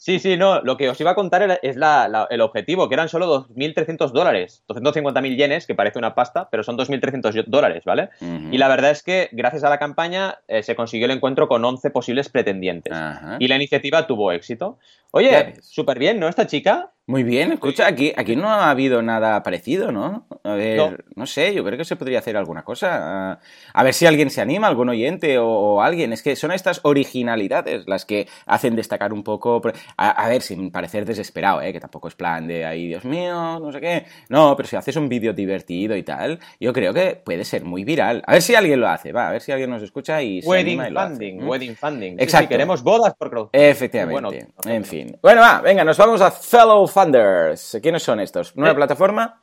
[0.00, 2.88] Sí, sí, no, lo que os iba a contar era- es la- la- el objetivo,
[2.88, 7.82] que eran solo 2.300 dólares, 250.000 yenes, que parece una pasta, pero son 2.300 dólares,
[7.84, 8.10] ¿vale?
[8.52, 11.64] Y la verdad es que gracias a la campaña eh, se consiguió el encuentro con
[11.64, 12.92] 11 posibles pretendientes.
[13.40, 14.78] Y la iniciativa tuvo éxito.
[15.10, 15.30] Oye,
[15.62, 16.28] súper bien, ¿no?
[16.28, 16.92] Esta chica.
[17.08, 20.26] Muy bien, escucha, aquí, aquí no ha habido nada parecido, ¿no?
[20.44, 20.96] A ver, No.
[21.16, 23.40] no, sé, yo creo que se podría hacer alguna cosa.
[23.72, 26.12] A, ver si alguien se anima, algún oyente o, o alguien.
[26.12, 29.62] Es que son estas originalidades las que hacen destacar un poco.
[29.96, 31.72] A, a ver, sin parecer desesperado, ¿eh?
[31.72, 34.04] Que tampoco es plan de ahí, Dios mío, no sé qué.
[34.28, 37.84] No, pero si haces un vídeo divertido y tal, yo creo que puede ser muy
[37.84, 38.22] viral.
[38.26, 40.48] A ver si alguien lo hace, va, a ver si alguien nos escucha y se
[40.48, 41.08] Wedding anima y lo hace.
[41.14, 42.10] funding, wedding funding.
[42.12, 42.48] Sí, sí, Exacto.
[42.50, 43.60] queremos bodas por crowdfunding.
[43.70, 44.46] Efectivamente.
[44.62, 45.16] Bueno, en fin.
[45.22, 47.78] Bueno, va, venga, nos vamos a Fellow Funders.
[47.82, 48.56] ¿Quiénes son estos?
[48.56, 49.42] ¿Nueva Eh, plataforma?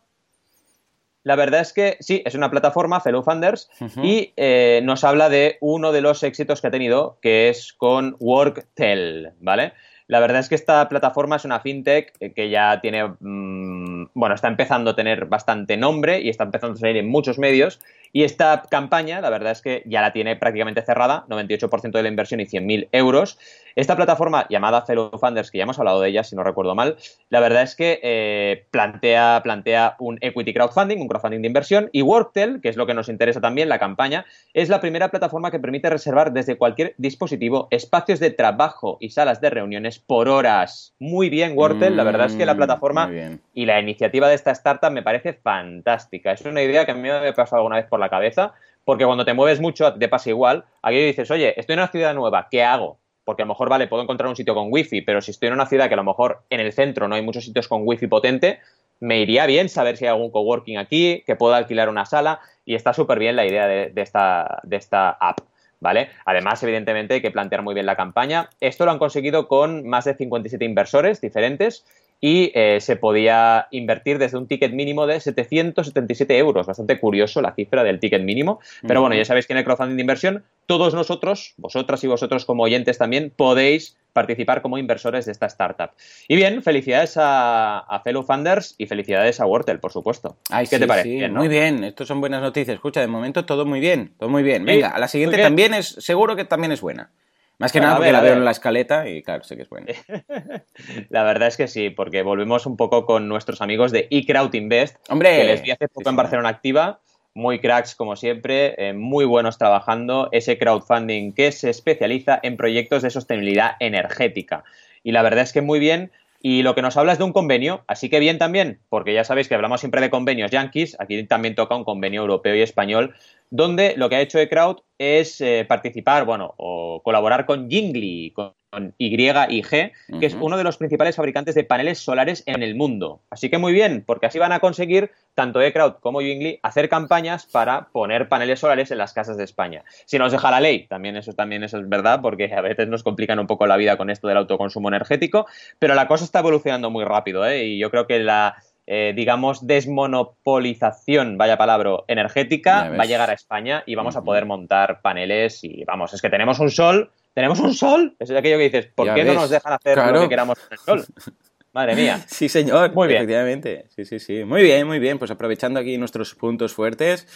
[1.24, 3.70] La verdad es que sí, es una plataforma, Fellow Funders,
[4.04, 8.16] y eh, nos habla de uno de los éxitos que ha tenido, que es con
[8.20, 9.74] WorkTel, ¿vale?
[10.08, 14.36] La verdad es que esta plataforma es una fintech eh, que ya tiene, mm, bueno,
[14.36, 17.80] está empezando a tener bastante nombre y está empezando a salir en muchos medios.
[18.16, 22.08] Y esta campaña, la verdad es que ya la tiene prácticamente cerrada, 98% de la
[22.08, 23.38] inversión y 100.000 euros.
[23.76, 26.96] Esta plataforma llamada Fellow Funders, que ya hemos hablado de ella, si no recuerdo mal,
[27.30, 32.04] la verdad es que eh, plantea, plantea un equity crowdfunding, un crowdfunding de inversión, y
[32.04, 35.60] Worktel, que es lo que nos interesa también, la campaña, es la primera plataforma que
[35.60, 40.96] permite reservar desde cualquier dispositivo espacios de trabajo y salas de reuniones por horas.
[41.00, 43.12] Muy bien, Worktel, la verdad es que la Mm, plataforma
[43.54, 46.32] y la iniciativa de esta startup me parece fantástica.
[46.32, 49.06] Es una idea que a mí me ha pasado alguna vez por la cabeza, porque
[49.06, 50.66] cuando te mueves mucho te pasa igual.
[50.82, 53.00] Aquí dices, oye, estoy en una ciudad nueva, ¿qué hago?
[53.24, 55.56] Porque a lo mejor, vale, puedo encontrar un sitio con wifi, pero si estoy en
[55.56, 58.08] una ciudad que a lo mejor en el centro no hay muchos sitios con wifi
[58.08, 58.60] potente,
[59.00, 62.76] me iría bien saber si hay algún coworking aquí, que pueda alquilar una sala, y
[62.76, 65.40] está súper bien la idea de, de esta, de esta app.
[65.82, 66.10] ¿Vale?
[66.26, 68.50] Además, evidentemente, hay que plantear muy bien la campaña.
[68.60, 71.86] Esto lo han conseguido con más de 57 inversores diferentes
[72.22, 76.66] y eh, se podía invertir desde un ticket mínimo de 777 euros.
[76.66, 78.60] Bastante curioso la cifra del ticket mínimo.
[78.88, 82.46] Pero bueno, ya sabéis que en el crowdfunding de inversión, todos nosotros, vosotras y vosotros
[82.46, 85.92] como oyentes también, podéis participar como inversores de esta startup.
[86.30, 90.38] Y bien, felicidades a, a Fellow Funders y felicidades a Wortel, por supuesto.
[90.50, 91.10] Ay, ¿Qué sí, te parece?
[91.10, 91.40] sí, Bien, ¿no?
[91.42, 92.76] Muy bien, estos son buenas noticias.
[92.76, 94.62] Escucha, de momento todo muy bien, todo muy bien.
[94.62, 97.12] Sí, Venga, a la siguiente también es, seguro que también es buena.
[97.58, 99.62] Más que Bueno, nada porque ver, la veo en la escaleta y claro, sé que
[99.62, 99.88] es buena.
[101.10, 104.98] La verdad es que sí, porque volvemos un poco con nuestros amigos de eCrowd Invest,
[105.10, 106.18] Hombre, que les vi hace poco sí, en sí.
[106.18, 107.00] Barcelona Activa,
[107.34, 113.04] muy cracks como siempre, eh, muy buenos trabajando, ese crowdfunding que se especializa en proyectos
[113.04, 114.64] de sostenibilidad energética.
[115.04, 116.12] Y la verdad es que muy bien.
[116.42, 119.24] Y lo que nos habla es de un convenio, así que bien también, porque ya
[119.24, 123.16] sabéis que hablamos siempre de convenios yankees, aquí también toca un convenio europeo y español
[123.50, 128.54] donde lo que ha hecho eCrowd es eh, participar, bueno, o colaborar con Jingli, con
[128.98, 132.76] Y y G, que es uno de los principales fabricantes de paneles solares en el
[132.76, 133.22] mundo.
[133.30, 137.46] Así que muy bien, porque así van a conseguir tanto eCrowd como Jingli hacer campañas
[137.46, 139.84] para poner paneles solares en las casas de España.
[140.06, 143.04] Si nos deja la ley, también eso, también eso es verdad, porque a veces nos
[143.04, 145.46] complican un poco la vida con esto del autoconsumo energético,
[145.80, 147.66] pero la cosa está evolucionando muy rápido, ¿eh?
[147.66, 148.56] y yo creo que la,
[148.88, 154.46] eh, digamos, desmonopolización, vaya palabra, energética, va a llegar a España y vamos a poder
[154.46, 158.58] montar paneles y vamos, es que tenemos un sol, tenemos un sol, eso es aquello
[158.58, 161.06] que dices, ¿por qué no nos dejan hacer lo que queramos con el sol?
[161.76, 162.24] Madre mía.
[162.26, 162.94] Sí, señor.
[162.94, 163.18] Muy bien.
[163.18, 163.88] Efectivamente.
[163.94, 164.46] Sí, sí, sí.
[164.46, 165.20] Muy bien, muy bien.
[165.20, 167.28] Pues aprovechando aquí nuestros puntos fuertes.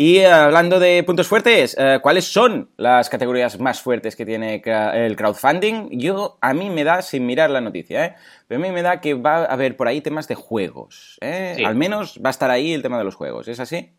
[0.00, 5.16] Y hablando de puntos fuertes, eh, ¿cuáles son las categorías más fuertes que tiene el
[5.16, 5.88] crowdfunding?
[5.98, 8.14] Yo, a mí me da, sin mirar la noticia, ¿eh?
[8.46, 11.18] pero a mí me da que va a haber por ahí temas de juegos.
[11.20, 11.64] ¿eh?
[11.66, 13.48] Al menos va a estar ahí el tema de los juegos.
[13.48, 13.90] ¿Es así?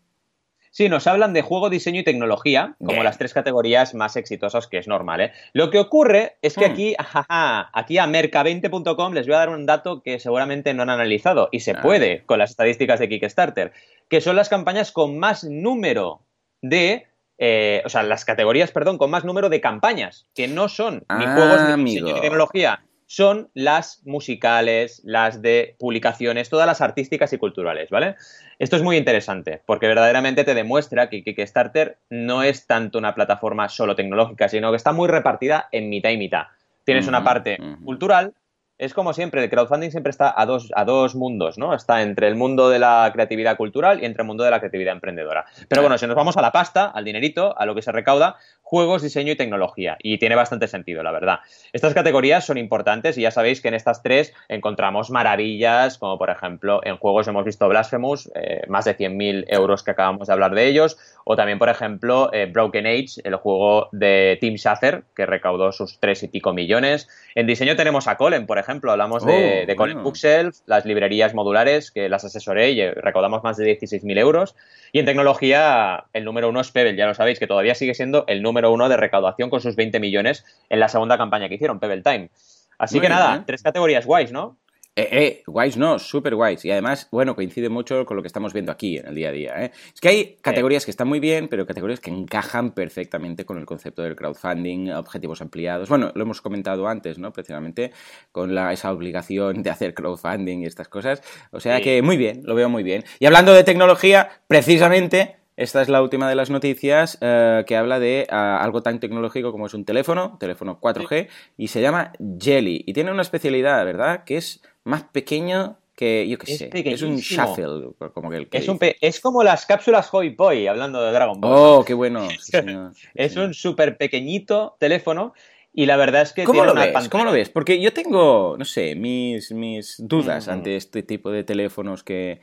[0.72, 4.78] Sí, nos hablan de juego, diseño y tecnología, como las tres categorías más exitosas, que
[4.78, 5.20] es normal.
[5.20, 5.32] ¿eh?
[5.52, 6.72] Lo que ocurre es que hmm.
[6.72, 11.48] aquí, aquí a merca20.com les voy a dar un dato que seguramente no han analizado
[11.50, 13.72] y se puede con las estadísticas de Kickstarter,
[14.08, 16.22] que son las campañas con más número
[16.62, 17.06] de
[17.42, 21.24] eh, o sea, las categorías, perdón, con más número de campañas, que no son ni
[21.24, 27.38] juegos ni diseño ni tecnología, son las musicales, las de publicaciones, todas las artísticas y
[27.38, 28.14] culturales, ¿vale?
[28.60, 33.68] Esto es muy interesante porque verdaderamente te demuestra que Kickstarter no es tanto una plataforma
[33.68, 36.44] solo tecnológica, sino que está muy repartida en mitad y mitad.
[36.84, 38.32] Tienes una parte cultural,
[38.80, 41.74] es como siempre, el crowdfunding siempre está a dos, a dos mundos, ¿no?
[41.74, 44.94] Está entre el mundo de la creatividad cultural y entre el mundo de la creatividad
[44.94, 45.44] emprendedora.
[45.68, 48.36] Pero bueno, si nos vamos a la pasta, al dinerito, a lo que se recauda,
[48.62, 49.98] juegos, diseño y tecnología.
[50.02, 51.40] Y tiene bastante sentido, la verdad.
[51.74, 56.30] Estas categorías son importantes y ya sabéis que en estas tres encontramos maravillas, como por
[56.30, 60.54] ejemplo en juegos hemos visto Blasphemous, eh, más de 100.000 euros que acabamos de hablar
[60.54, 65.26] de ellos, o también por ejemplo eh, Broken Age, el juego de Tim Schafer, que
[65.26, 67.08] recaudó sus tres y pico millones.
[67.34, 71.90] En diseño tenemos a Colin, por ejemplo, hablamos de, oh, Colin Bookshelf, las librerías modulares
[71.90, 74.56] que las asesoré y recaudamos más de 16.000 euros.
[74.92, 78.24] Y en tecnología, el número uno es Pebble, ya lo sabéis, que todavía sigue siendo
[78.26, 81.80] el número uno de recaudación con sus 20 millones en la segunda campaña que hicieron,
[81.80, 82.30] Pebble Time.
[82.78, 84.56] Así que nada, tres categorías guays, ¿no?
[84.96, 86.64] Eh, eh, guays no, súper guays.
[86.64, 89.32] Y además, bueno, coincide mucho con lo que estamos viendo aquí en el día a
[89.32, 89.64] día.
[89.64, 89.70] ¿eh?
[89.94, 93.66] Es que hay categorías que están muy bien, pero categorías que encajan perfectamente con el
[93.66, 95.88] concepto del crowdfunding, objetivos ampliados.
[95.88, 97.32] Bueno, lo hemos comentado antes, ¿no?
[97.32, 97.92] Precisamente
[98.32, 101.22] con la, esa obligación de hacer crowdfunding y estas cosas.
[101.52, 103.04] O sea que muy bien, lo veo muy bien.
[103.20, 108.00] Y hablando de tecnología, precisamente esta es la última de las noticias eh, que habla
[108.00, 112.82] de ah, algo tan tecnológico como es un teléfono, teléfono 4G, y se llama Jelly.
[112.86, 114.24] Y tiene una especialidad, ¿verdad?
[114.24, 118.68] Que es más pequeño que, yo qué sé, es un shuffle, como que el es,
[119.00, 121.52] es como las cápsulas Hoi Poi, hablando de Dragon Ball.
[121.54, 122.26] Oh, qué bueno.
[123.14, 125.34] es un súper pequeñito teléfono
[125.72, 127.08] y la verdad es que ¿Cómo lo ves?
[127.08, 127.48] ¿Cómo lo ves?
[127.48, 132.40] Porque yo tengo, no sé, mis, mis dudas ante este tipo de teléfonos que,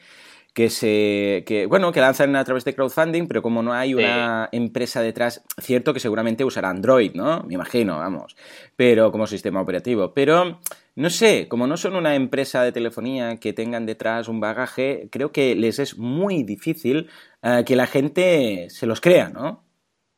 [0.57, 4.49] que se que, bueno que lanzan a través de crowdfunding pero como no hay una
[4.51, 8.35] empresa detrás cierto que seguramente usará Android no me imagino vamos
[8.75, 10.13] pero como sistema operativo.
[10.15, 10.59] Pero
[10.95, 15.31] no sé como no son una empresa de telefonía que tengan detrás un bagaje creo
[15.31, 17.07] que les es muy difícil
[17.43, 19.66] eh, que la gente se los crea no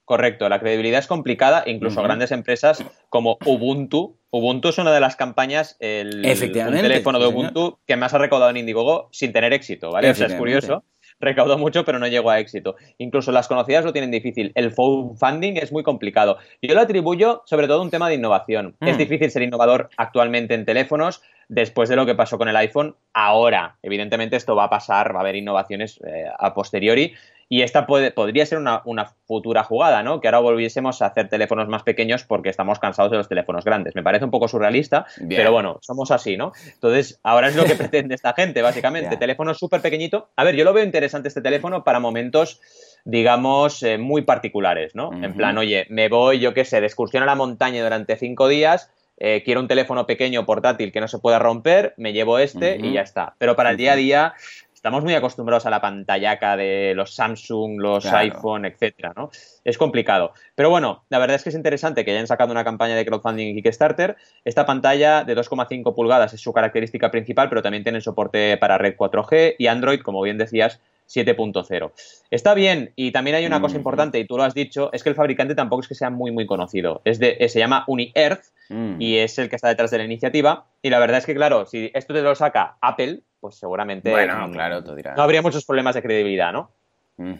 [0.10, 4.18] Correcto, la credibilidad es complicada, incluso grandes empresas como Ubuntu.
[4.32, 8.58] Ubuntu es una de las campañas, el teléfono de Ubuntu que más ha recaudado en
[8.58, 10.10] Indiegogo sin tener éxito, ¿vale?
[10.10, 10.84] O sea, es curioso.
[11.20, 12.76] Recaudó mucho, pero no llegó a éxito.
[12.98, 14.52] Incluso las conocidas lo tienen difícil.
[14.56, 16.40] El funding es muy complicado.
[16.60, 18.78] Yo lo atribuyo sobre todo a un tema de innovación.
[18.82, 18.98] Es mm.
[18.98, 22.96] difícil ser innovador actualmente en teléfonos después de lo que pasó con el iPhone.
[23.14, 27.14] Ahora, evidentemente, esto va a pasar, va a haber innovaciones eh, a posteriori
[27.52, 28.84] y esta puede, podría ser una,
[29.26, 30.22] futura jugada, ¿no?
[30.22, 33.96] Que ahora volviésemos a hacer teléfonos más pequeños porque estamos cansados de los teléfonos grandes.
[33.96, 36.52] Me parece un poco surrealista, pero bueno, somos así, ¿no?
[36.74, 39.18] Entonces, ahora es lo que pretende esta gente, básicamente.
[39.18, 40.30] Teléfono súper pequeñito.
[40.36, 42.62] A ver, yo lo veo interesante este teléfono para momentos
[43.06, 45.12] digamos, eh, muy particulares, ¿no?
[45.24, 48.50] En plan, oye, me voy, yo qué sé, de excursión a la montaña durante cinco
[48.50, 52.78] días, eh, quiero un teléfono pequeño portátil que no se pueda romper, me llevo este
[52.82, 53.36] y ya está.
[53.38, 54.34] Pero para el día a día
[54.80, 59.30] estamos muy acostumbrados a la pantallaca de los Samsung, los iPhone, etcétera, ¿no?
[59.66, 60.32] Es complicado.
[60.56, 63.48] Pero bueno, la verdad es que es interesante que hayan sacado una campaña de crowdfunding
[63.48, 64.16] en Kickstarter.
[64.46, 68.96] Esta pantalla de 2,5 pulgadas es su característica principal, pero también tiene soporte para red
[68.96, 71.92] 4G y Android, como bien decías, 7.0.
[72.30, 73.78] Está bien, y también hay una cosa mm.
[73.78, 76.32] importante, y tú lo has dicho, es que el fabricante tampoco es que sea muy,
[76.32, 77.02] muy conocido.
[77.04, 79.02] Es de, se llama UniEarth mm.
[79.02, 80.68] y es el que está detrás de la iniciativa.
[80.82, 84.50] Y la verdad es que, claro, si esto te lo saca Apple, pues seguramente bueno,
[84.52, 86.72] claro, no habría muchos problemas de credibilidad, ¿no?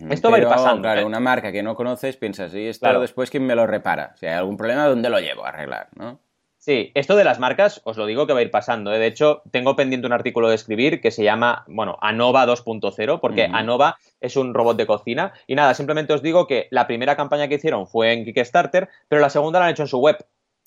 [0.10, 0.82] Esto va a ir pasando.
[0.82, 1.06] Claro, ¿eh?
[1.06, 4.14] una marca que no conoces, piensas, ¿y esto después quién me lo repara?
[4.18, 5.88] Si hay algún problema, ¿dónde lo llevo a arreglar?
[5.96, 6.20] ¿no?
[6.70, 8.94] Sí, esto de las marcas os lo digo que va a ir pasando.
[8.94, 9.00] ¿eh?
[9.00, 13.50] De hecho, tengo pendiente un artículo de escribir que se llama, bueno, Anova 2.0, porque
[13.52, 15.34] Anova es un robot de cocina.
[15.48, 19.20] Y nada, simplemente os digo que la primera campaña que hicieron fue en Kickstarter, pero
[19.20, 20.24] la segunda la han hecho en su web.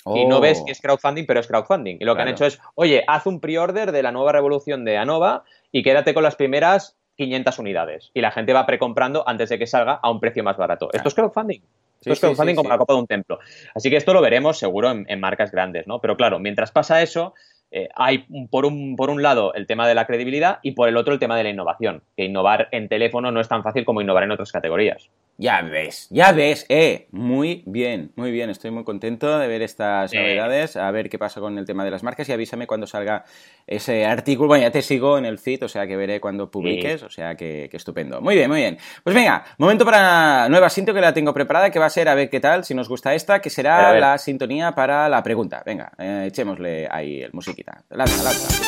[0.07, 0.65] Y no ves oh.
[0.65, 1.99] que es crowdfunding, pero es crowdfunding.
[2.01, 4.99] Y lo que han hecho es, oye, haz un pre-order de la nueva revolución de
[4.99, 8.11] Anova y quédate con las primeras 500 unidades.
[8.13, 10.89] Y la gente va precomprando antes de que salga a un precio más barato.
[10.93, 11.63] Esto es crowdfunding.
[12.03, 13.39] Esto es crowdfunding como la copa de un templo.
[13.75, 16.01] Así que esto lo veremos seguro en, marcas grandes, ¿no?
[16.01, 17.35] Pero claro, mientras pasa eso,
[17.71, 20.97] eh, hay por un, por un lado el tema de la credibilidad y por el
[20.97, 22.03] otro el tema de la innovación.
[22.17, 25.09] Que innovar en teléfono no es tan fácil como innovar en otras categorías.
[25.43, 30.15] Ya ves, ya ves, eh, muy bien, muy bien, estoy muy contento de ver estas
[30.15, 33.25] novedades, a ver qué pasa con el tema de las marcas y avísame cuando salga
[33.67, 37.03] ese artículo, bueno, ya te sigo en el feed, o sea que veré cuando publiques,
[37.03, 38.21] o sea que, estupendo.
[38.21, 38.79] Muy bien, muy bien.
[39.03, 42.15] Pues venga, momento para nueva sinto que la tengo preparada, que va a ser, a
[42.15, 45.61] ver qué tal, si nos gusta esta, que será la sintonía para la pregunta.
[45.67, 47.83] Venga, eh, echémosle ahí el musiquita.
[47.91, 48.63] Lanza, lanza.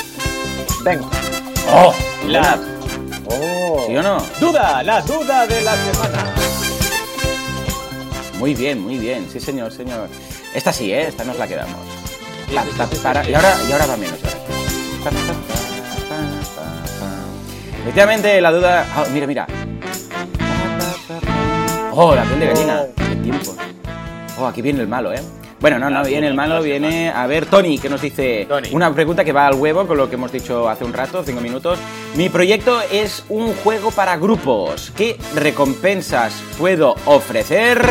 [0.82, 1.06] Venga.
[1.70, 1.94] ¡Oh!
[2.26, 2.58] La...
[3.26, 3.84] Oh.
[3.86, 4.18] ¿Sí o no?
[4.40, 6.43] Duda, la duda de la semana.
[8.44, 9.26] Muy bien, muy bien.
[9.30, 10.06] Sí, señor, señor.
[10.54, 11.06] Esta sí, ¿eh?
[11.08, 11.78] Esta nos la quedamos.
[13.26, 14.18] y, ahora, y ahora va menos.
[17.80, 18.86] Efectivamente, la duda...
[18.98, 19.46] Oh, mira, mira.
[21.92, 22.82] Oh, la piel de gallina.
[22.94, 23.56] Qué tiempo.
[24.38, 25.22] Oh, aquí viene el malo, ¿eh?
[25.60, 29.24] Bueno, no, no viene el malo, viene a ver Tony, que nos dice una pregunta
[29.24, 31.78] que va al huevo con lo que hemos dicho hace un rato, cinco minutos.
[32.16, 34.92] Mi proyecto es un juego para grupos.
[34.96, 37.82] ¿Qué recompensas puedo ofrecer?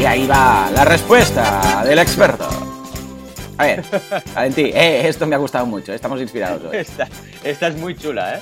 [0.00, 2.48] Y ahí va la respuesta del experto.
[3.56, 3.84] A ver,
[4.34, 6.76] Valentín, eh, esto me ha gustado mucho, estamos inspirados hoy.
[6.76, 7.08] Esta,
[7.42, 8.40] esta es muy chula, ¿eh?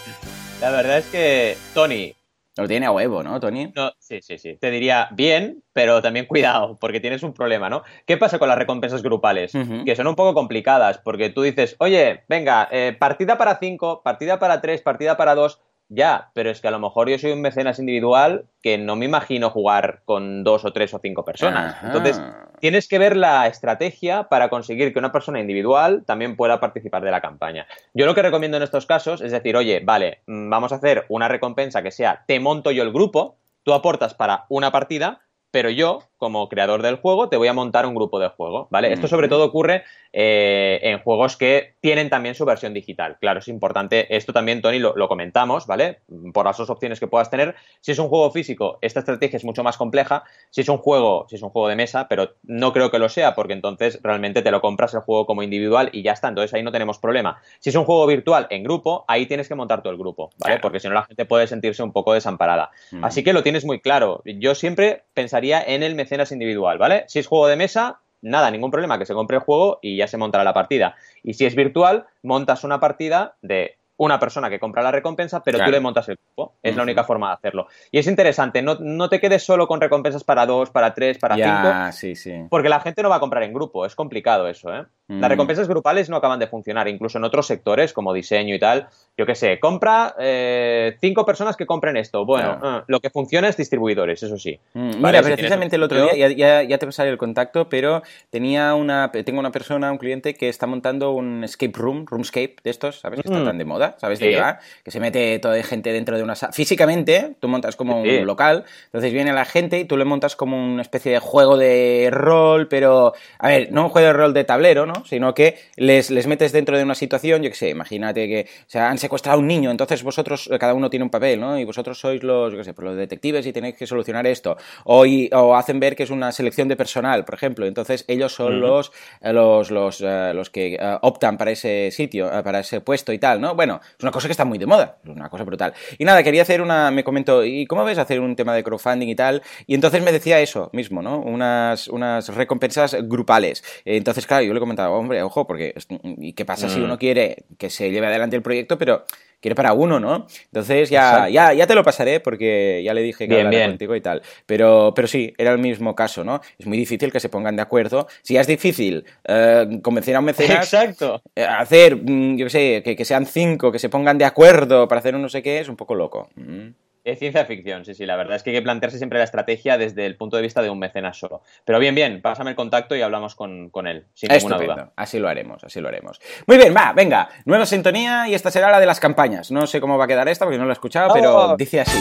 [0.61, 2.16] La verdad es que, Tony,
[2.63, 3.73] lo tiene a huevo, ¿no, Tony?
[3.75, 4.57] No, sí, sí, sí.
[4.57, 7.83] Te diría bien, pero también cuidado, porque tienes un problema, ¿no?
[8.07, 9.53] ¿Qué pasa con las recompensas grupales?
[9.85, 14.39] Que son un poco complicadas, porque tú dices, oye, venga, eh, partida para cinco, partida
[14.39, 15.61] para tres, partida para dos.
[15.89, 19.05] Ya, pero es que a lo mejor yo soy un mecenas individual que no me
[19.05, 21.77] imagino jugar con dos o tres o cinco personas.
[21.83, 22.21] Entonces,
[22.61, 27.13] tienes que ver la estrategia para conseguir que una persona individual también pueda participar de
[27.13, 27.67] la campaña.
[27.95, 31.07] Yo lo que recomiendo en estos casos es decir, oye, vale, mm, vamos a hacer
[31.09, 35.21] una recompensa que sea, te monto yo el grupo, tú aportas para una partida,
[35.57, 38.93] pero yo, como creador del juego, te voy a montar un grupo de juego, ¿vale?
[38.93, 43.17] Esto sobre todo ocurre eh, en juegos que tienen también su versión digital.
[43.19, 46.01] Claro, es importante, esto también, Tony, lo, comentamos, ¿vale?
[46.35, 47.55] Por las dos opciones que puedas tener.
[47.81, 50.25] Si es un juego físico, esta estrategia es mucho más compleja.
[50.51, 53.09] Si es un juego, si es un juego de mesa, pero no creo que lo
[53.09, 56.29] sea, porque entonces realmente te lo compras el juego como individual y ya está.
[56.29, 57.41] Entonces ahí no tenemos problema.
[57.61, 60.59] Si es un juego virtual en grupo, ahí tienes que montar todo el grupo, ¿vale?
[60.61, 62.71] Porque si no la gente puede sentirse un poco desamparada.
[63.01, 64.23] Así que lo tienes muy claro.
[64.27, 67.05] Yo siempre pensaría en el mecenas individual, ¿vale?
[67.09, 70.07] Si es juego de mesa, nada, ningún problema, que se compre el juego y ya
[70.07, 70.97] se montará la partida.
[71.23, 75.59] Y si es virtual, montas una partida de una persona que compra la recompensa, pero
[75.59, 76.55] tú le montas el grupo.
[76.63, 77.67] Es la única forma de hacerlo.
[77.91, 81.35] Y es interesante, no, no, te quedes solo con recompensas para dos, para tres, para
[81.37, 81.93] cinco.
[81.93, 82.35] Sí, sí.
[82.51, 83.87] Porque la gente no va a comprar en grupo.
[83.87, 84.85] Es complicado eso, ¿eh?
[85.09, 88.89] Las recompensas grupales no acaban de funcionar, incluso en otros sectores como diseño y tal.
[89.19, 92.27] Yo qué sé, compra eh, cinco personas que compren esto.
[92.27, 94.61] Bueno, eh, lo que funciona es distribuidores, eso sí.
[94.75, 99.11] Mm, mira, precisamente el otro día, ya, ya, te pasaré el contacto, pero tenía una,
[99.11, 103.23] tengo una persona, un cliente que está montando un escape room, roomscape de estos, ¿sabes?
[103.23, 103.47] Que están mm.
[103.47, 104.59] tan de moda, ¿sabes de qué va?
[104.85, 106.53] Que se mete toda gente dentro de una sala.
[106.53, 110.63] Físicamente, tú montas como un local, entonces viene la gente y tú le montas como
[110.63, 114.45] una especie de juego de rol, pero, a ver, no un juego de rol de
[114.45, 115.07] tablero, ¿no?
[115.07, 118.79] Sino que les, les metes dentro de una situación, yo qué sé, imagínate que se
[118.79, 121.59] han secuestrado a un niño, entonces vosotros, eh, cada uno tiene un papel, ¿no?
[121.59, 124.57] Y vosotros sois los, yo qué sé, pues los detectives y tenéis que solucionar esto.
[124.85, 127.67] O, o hacen ver que es una selección de personal, por ejemplo.
[127.67, 132.61] Entonces ellos son los, eh, los, los, eh, los, que optan para ese sitio, para
[132.61, 133.55] ese puesto y tal, ¿no?
[133.55, 135.73] Bueno, es una cosa que está muy de moda, es una cosa brutal.
[135.99, 139.09] Y nada, quería hacer una, me comentó, ¿y cómo ves hacer un tema de crowdfunding
[139.09, 139.43] y tal?
[139.67, 141.21] Y entonces me decía eso mismo, ¿no?
[141.21, 143.63] Unas, unas recompensas grupales.
[143.85, 145.75] Entonces, claro, yo le comentaba, hombre, ojo, porque
[146.19, 146.85] ¿y qué pasa si mm.
[146.85, 148.96] uno quiere que se lleve adelante el proyecto, pero
[149.41, 150.27] quiere para uno, ¿no?
[150.47, 154.01] Entonces ya, ya, ya te lo pasaré porque ya le dije que hablara contigo y
[154.01, 154.23] tal.
[154.45, 156.41] Pero, pero sí, era el mismo caso, ¿no?
[156.59, 158.09] Es muy difícil que se pongan de acuerdo.
[158.23, 161.23] Si ya es difícil eh, convencer a un mecenas, Exacto.
[161.35, 164.99] Eh, hacer, mm, yo qué sé, que, sean cinco, que se pongan de acuerdo para
[164.99, 166.29] hacer un no sé qué, es un poco loco.
[166.35, 166.71] Mm.
[167.07, 169.79] Es ciencia ficción, sí, sí, la verdad es que hay que plantearse siempre la estrategia
[169.79, 171.41] desde el punto de vista de un mecenas solo.
[171.65, 174.93] Pero bien, bien, pásame el contacto y hablamos con, él, sin ninguna duda.
[174.97, 176.21] Así lo haremos, así lo haremos.
[176.49, 179.53] Muy bien, va, venga, nueva sintonía y esta será la de las campañas.
[179.53, 181.57] No sé cómo va a quedar esta porque no la he escuchado, pero oh.
[181.57, 181.97] dice así.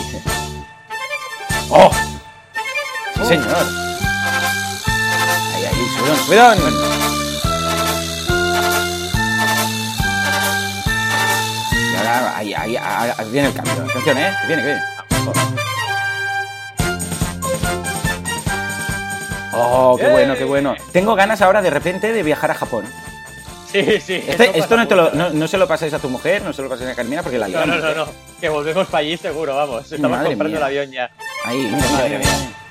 [1.69, 1.91] ¡Oh!
[3.13, 3.25] ¡Sí, oh.
[3.25, 3.45] señor!
[5.53, 6.57] Ahí, ahí, subidón, subidón.
[11.93, 13.73] Y ahora, ahí, ahí, ahí, viene el cambio.
[13.87, 14.33] Atención, ¿eh?
[14.47, 14.94] viene, que viene.
[19.57, 20.75] Oh, qué bueno, qué bueno.
[20.91, 22.85] Tengo ganas ahora de repente de viajar a Japón.
[23.71, 24.23] Sí, sí.
[24.27, 26.69] Este, esto no, te lo, no, se lo pasáis a tu mujer, no se lo
[26.69, 27.67] pasáis a Carmina porque la liamos.
[27.67, 27.95] No, no, no, ¿eh?
[27.95, 28.07] no.
[28.39, 29.91] Que volvemos para allí seguro, vamos.
[29.91, 31.11] Estamos comprando el avión ya.
[31.45, 32.64] Ahí, madre mía.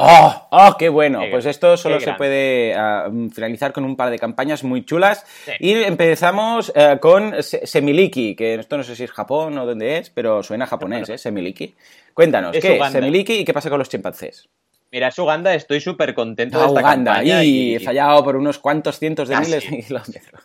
[0.00, 0.46] ¡Oh!
[0.50, 1.22] ¡Oh, qué bueno!
[1.28, 5.26] pues esto solo se puede ah, finalizar con un par de campañas muy chulas.
[5.58, 10.10] Y empezamos eh, con Semiliki, que esto no sé si es Japón o dónde es,
[10.10, 11.18] pero suena japonés, ¿eh?
[11.18, 11.74] Semiliki.
[12.14, 14.48] Cuéntanos, ¿qué es Semiliki y qué pasa con los chimpancés?
[14.92, 17.74] Mira, es Uganda, estoy súper contento de esta Uganda, y...
[17.74, 20.44] he fallado por unos cuantos cientos de miles de kilómetros.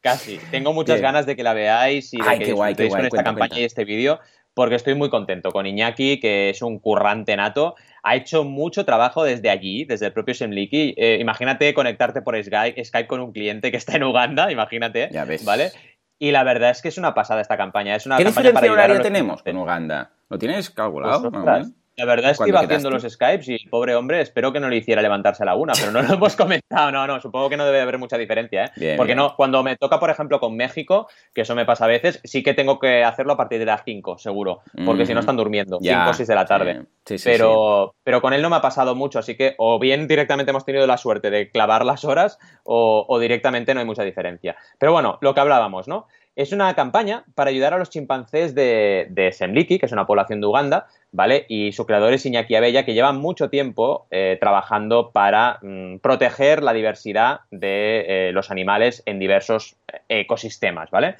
[0.00, 0.38] Casi.
[0.50, 3.64] Tengo muchas ganas de que la veáis y de que guay, con esta campaña y
[3.64, 4.20] este vídeo,
[4.54, 7.74] porque estoy muy contento con Iñaki, que es un currante nato
[8.04, 10.94] ha hecho mucho trabajo desde allí, desde el propio Semliki.
[10.96, 15.24] Eh, imagínate conectarte por Skype, Skype con un cliente que está en Uganda, imagínate, ya
[15.24, 15.44] ves.
[15.44, 15.72] ¿vale?
[16.18, 17.96] Y la verdad es que es una pasada esta campaña.
[17.96, 20.12] Es una ¿Qué diferencia horaria tenemos con Uganda?
[20.28, 21.30] ¿Lo tienes calculado?
[21.30, 24.68] Pues, la verdad es que iba haciendo los Skypes y pobre hombre, espero que no
[24.68, 26.90] le hiciera levantarse a la una, pero no lo hemos comentado.
[26.90, 28.94] No, no, supongo que no debe haber mucha diferencia, ¿eh?
[28.96, 32.20] Porque no, cuando me toca, por ejemplo, con México, que eso me pasa a veces,
[32.24, 35.36] sí que tengo que hacerlo a partir de las 5, seguro, porque si no están
[35.36, 36.82] durmiendo, 5 o 6 de la tarde.
[37.04, 37.18] Sí.
[37.18, 40.50] Sí, pero, pero con él no me ha pasado mucho, así que o bien directamente
[40.50, 44.56] hemos tenido la suerte de clavar las horas o, o directamente no hay mucha diferencia.
[44.78, 46.06] Pero bueno, lo que hablábamos, ¿no?
[46.36, 50.40] Es una campaña para ayudar a los chimpancés de, de Semliki, que es una población
[50.40, 51.46] de Uganda, ¿vale?
[51.48, 56.62] Y su creador es Iñaki Abella, que lleva mucho tiempo eh, trabajando para mm, proteger
[56.64, 61.16] la diversidad de eh, los animales en diversos eh, ecosistemas, ¿vale?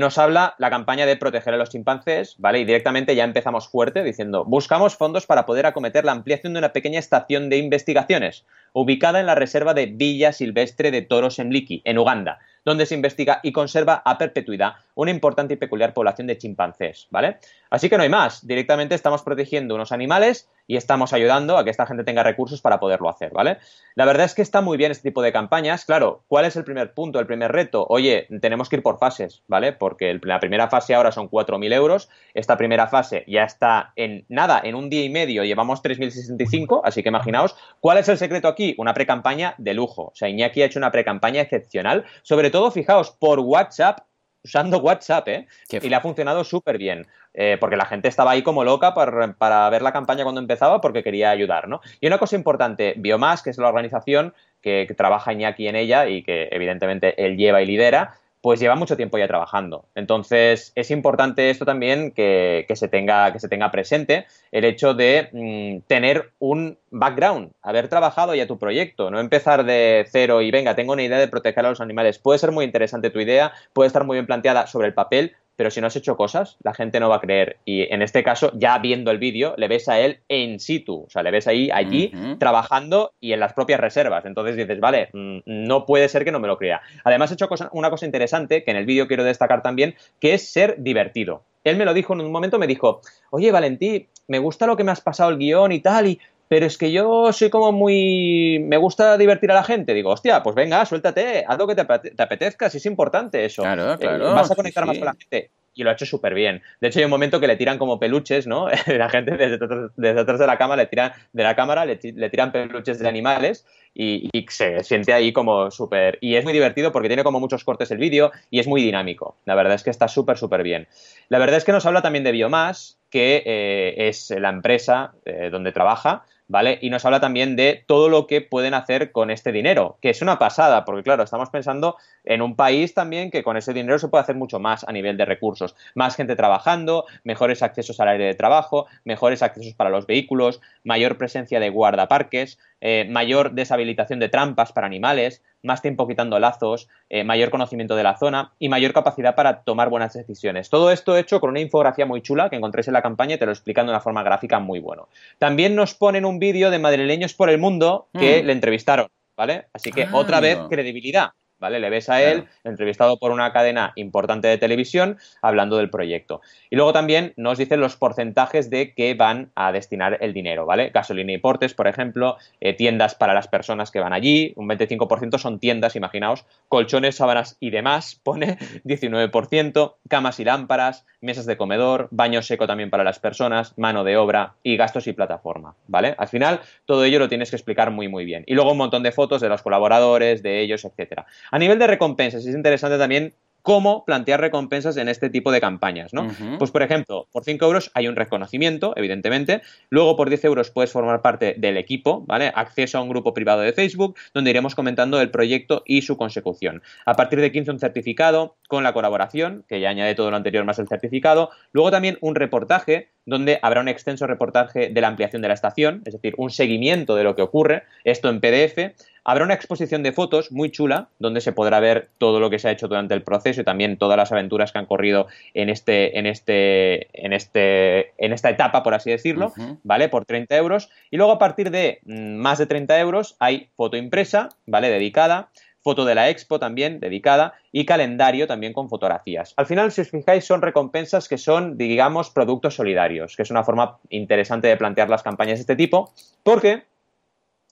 [0.00, 2.58] nos habla la campaña de proteger a los chimpancés, ¿vale?
[2.58, 6.72] Y directamente ya empezamos fuerte diciendo, buscamos fondos para poder acometer la ampliación de una
[6.72, 11.98] pequeña estación de investigaciones ubicada en la reserva de Villa Silvestre de Toros en en
[11.98, 17.08] Uganda, donde se investiga y conserva a perpetuidad una importante y peculiar población de chimpancés,
[17.10, 17.38] ¿vale?
[17.70, 21.70] Así que no hay más, directamente estamos protegiendo unos animales y estamos ayudando a que
[21.70, 23.56] esta gente tenga recursos para poderlo hacer, ¿vale?
[23.94, 26.62] La verdad es que está muy bien este tipo de campañas, claro, ¿cuál es el
[26.62, 27.86] primer punto, el primer reto?
[27.88, 29.72] Oye, tenemos que ir por fases, ¿vale?
[29.72, 34.60] Porque la primera fase ahora son 4.000 euros, esta primera fase ya está en nada,
[34.62, 38.74] en un día y medio llevamos 3.065, así que imaginaos, ¿cuál es el secreto aquí?
[38.76, 43.10] Una pre-campaña de lujo, o sea, Iñaki ha hecho una pre-campaña excepcional, sobre todo, fijaos,
[43.10, 44.07] por WhatsApp
[44.42, 45.46] usando WhatsApp, ¿eh?
[45.70, 49.70] y le ha funcionado súper bien, eh, porque la gente estaba ahí como loca para,
[49.70, 51.80] ver la campaña cuando empezaba porque quería ayudar, ¿no?
[52.00, 56.08] Y una cosa importante, Biomas, que es la organización que, que trabaja Iñaki en ella
[56.08, 58.14] y que evidentemente él lleva y lidera,
[58.48, 59.84] pues lleva mucho tiempo ya trabajando.
[59.94, 65.28] Entonces, es importante esto también que, se, tenga, que se tenga presente, el hecho de
[65.30, 70.74] mm, tener un background, haber trabajado ya tu proyecto, no empezar de cero y venga,
[70.74, 72.18] tengo una idea de proteger a los animales.
[72.18, 75.72] Puede ser muy interesante tu idea, puede estar muy bien planteada sobre el papel, pero
[75.72, 77.56] si no has hecho cosas, la gente no va a creer.
[77.64, 81.10] Y en este caso, ya viendo el vídeo, le ves a él en situ, o
[81.10, 84.24] sea, le ves ahí, allí, trabajando y en las propias reservas.
[84.24, 86.80] Entonces dices, vale, mm, no puede ser que no me lo crea.
[87.02, 90.48] Además, he hecho una cosa interesante, que en el vídeo quiero destacar también, que es
[90.48, 91.42] ser divertido.
[91.64, 93.00] Él me lo dijo en un momento, me dijo,
[93.30, 96.66] oye, Valentí, me gusta lo que me has pasado el guion y tal, y pero
[96.66, 98.58] es que yo soy como muy...
[98.60, 99.94] me gusta divertir a la gente.
[99.94, 103.62] Digo, hostia, pues venga, suéltate, haz lo que te, apetezca, si es importante eso.
[103.62, 104.34] Claro, eh, claro.
[104.34, 105.50] vas a conectar más con la gente.
[105.74, 106.62] Y lo ha hecho súper bien.
[106.80, 108.68] De hecho, hay un momento que le tiran como peluches, ¿no?
[108.86, 109.58] la gente desde,
[109.96, 113.64] desde, atrás de la cámara le tiran, de la cámara le, tiran peluches de animales
[113.94, 116.18] y, y se siente ahí como súper...
[116.20, 119.36] Y es muy divertido porque tiene como muchos cortes el vídeo y es muy dinámico.
[119.44, 120.88] La verdad es que está súper, súper bien.
[121.28, 125.48] La verdad es que nos habla también de Biomas, que eh, es la empresa eh,
[125.50, 126.78] donde trabaja, ¿vale?
[126.80, 130.22] Y nos habla también de todo lo que pueden hacer con este dinero, que es
[130.22, 134.08] una pasada, porque claro, estamos pensando en un país también que con ese dinero se
[134.08, 135.76] puede hacer mucho más a nivel de recursos.
[135.94, 141.18] Más gente trabajando, mejores accesos al aire de trabajo, mejores accesos para los vehículos, mayor
[141.18, 147.24] presencia de guardaparques, eh, mayor deshabilitación de trampas para animales, más tiempo quitando lazos, eh,
[147.24, 150.70] mayor conocimiento de la zona y mayor capacidad para tomar buenas decisiones.
[150.70, 153.46] Todo esto hecho con una infografía muy chula que encontréis en la campaña y te
[153.46, 155.08] lo explican de una forma gráfica muy bueno.
[155.38, 158.46] También nos ponen un vídeo de madrileños por el mundo que mm.
[158.46, 159.66] le entrevistaron, ¿vale?
[159.72, 161.30] Así que ah, otra vez credibilidad.
[161.58, 161.80] ¿Vale?
[161.80, 166.40] Le ves a él entrevistado por una cadena importante de televisión hablando del proyecto.
[166.70, 170.90] Y luego también nos dicen los porcentajes de que van a destinar el dinero, ¿vale?
[170.90, 175.38] Gasolina y portes, por ejemplo, eh, tiendas para las personas que van allí, un 25%
[175.38, 182.08] son tiendas, imaginaos, colchones, sábanas y demás, pone 19%, camas y lámparas, mesas de comedor,
[182.10, 186.14] baño seco también para las personas, mano de obra y gastos y plataforma, ¿vale?
[186.18, 188.44] Al final, todo ello lo tienes que explicar muy, muy bien.
[188.46, 191.26] Y luego un montón de fotos de los colaboradores, de ellos, etcétera.
[191.50, 193.34] A nivel de recompensas, es interesante también
[193.68, 196.26] cómo plantear recompensas en este tipo de campañas, ¿no?
[196.58, 199.60] Pues, por ejemplo, por 5 euros hay un reconocimiento, evidentemente.
[199.90, 202.50] Luego, por 10 euros puedes formar parte del equipo, ¿vale?
[202.54, 206.80] Acceso a un grupo privado de Facebook, donde iremos comentando el proyecto y su consecución.
[207.04, 210.64] A partir de 15, un certificado con la colaboración, que ya añade todo lo anterior
[210.64, 211.50] más el certificado.
[211.72, 216.00] Luego también un reportaje, donde habrá un extenso reportaje de la ampliación de la estación,
[216.06, 218.94] es decir, un seguimiento de lo que ocurre, esto en PDF.
[219.28, 222.66] Habrá una exposición de fotos muy chula, donde se podrá ver todo lo que se
[222.66, 226.18] ha hecho durante el proceso y también todas las aventuras que han corrido en este,
[226.18, 229.52] en este, en este, en esta etapa, por así decirlo,
[229.82, 230.08] ¿vale?
[230.08, 230.88] Por 30 euros.
[231.10, 234.88] Y luego a partir de mm, más de 30 euros hay foto impresa, ¿vale?
[234.88, 235.50] Dedicada
[235.82, 239.52] foto de la expo también dedicada y calendario también con fotografías.
[239.56, 243.62] Al final, si os fijáis, son recompensas que son, digamos, productos solidarios, que es una
[243.62, 246.12] forma interesante de plantear las campañas de este tipo,
[246.42, 246.84] porque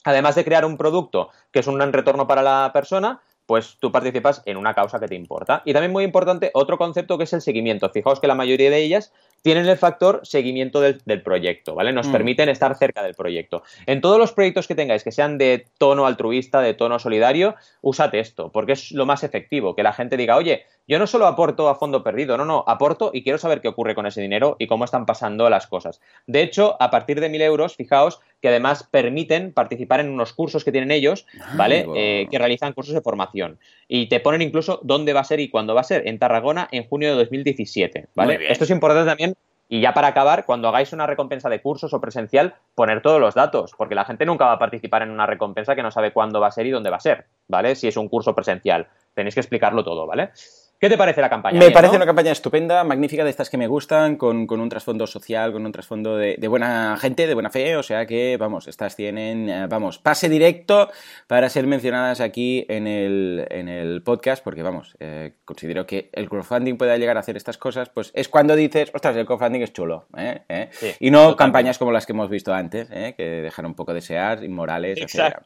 [0.07, 3.93] además de crear un producto que es un gran retorno para la persona, pues tú
[3.93, 5.63] participas en una causa que te importa.
[5.65, 7.89] Y también muy importante, otro concepto que es el seguimiento.
[7.91, 9.13] Fijaos que la mayoría de ellas
[9.43, 11.93] tienen el factor seguimiento del, proyecto, ¿vale?
[11.93, 12.13] Nos mm.
[12.13, 13.63] permiten estar cerca del proyecto.
[13.87, 18.15] En todos los proyectos que tengáis que sean de tono altruista, de tono solidario, usad
[18.15, 21.69] esto, porque es lo más efectivo, que la gente diga, oye, yo no solo aporto
[21.69, 24.67] a fondo perdido, no, no, aporto y quiero saber qué ocurre con ese dinero y
[24.67, 26.01] cómo están pasando las cosas.
[26.27, 30.65] De hecho, a partir de mil euros, fijaos que además permiten participar en unos cursos
[30.65, 31.87] que tienen ellos, ¿vale?
[31.97, 33.59] Eh, que realizan cursos de formación.
[33.89, 36.07] Y te ponen incluso dónde va a ser y cuándo va a ser.
[36.07, 38.39] En Tarragona, en junio de 2017, ¿vale?
[38.49, 39.36] Esto es importante también
[39.69, 43.35] y ya para acabar, cuando hagáis una recompensa de cursos o presencial, poner todos los
[43.35, 46.41] datos, porque la gente nunca va a participar en una recompensa que no sabe cuándo
[46.41, 47.75] va a ser y dónde va a ser, ¿vale?
[47.75, 48.87] Si es un curso presencial.
[49.15, 50.31] Tenéis que explicarlo todo, ¿vale?
[50.79, 51.59] ¿Qué te parece la campaña?
[51.59, 55.51] Me parece una campaña estupenda, magnífica, de estas que me gustan, con, un trasfondo social,
[55.51, 59.49] con un trasfondo de, buena gente, de buena fe, o sea que, vamos, estas tienen,
[59.49, 60.91] eh, vamos, pase directo
[61.29, 66.29] para ser mencionadas aquí en el, en el podcast, porque, vamos, eh, considero que el
[66.29, 69.73] crowdfunding pueda llegar a hacer estas cosas, pues es cuando dices, ostras, el crowdfunding es
[69.73, 70.43] chulo, ¿eh?
[70.51, 70.69] ¿Eh?
[71.01, 74.99] y no campañas como las que hemos visto antes, que dejan un poco desear, inmorales,
[75.01, 75.39] etc.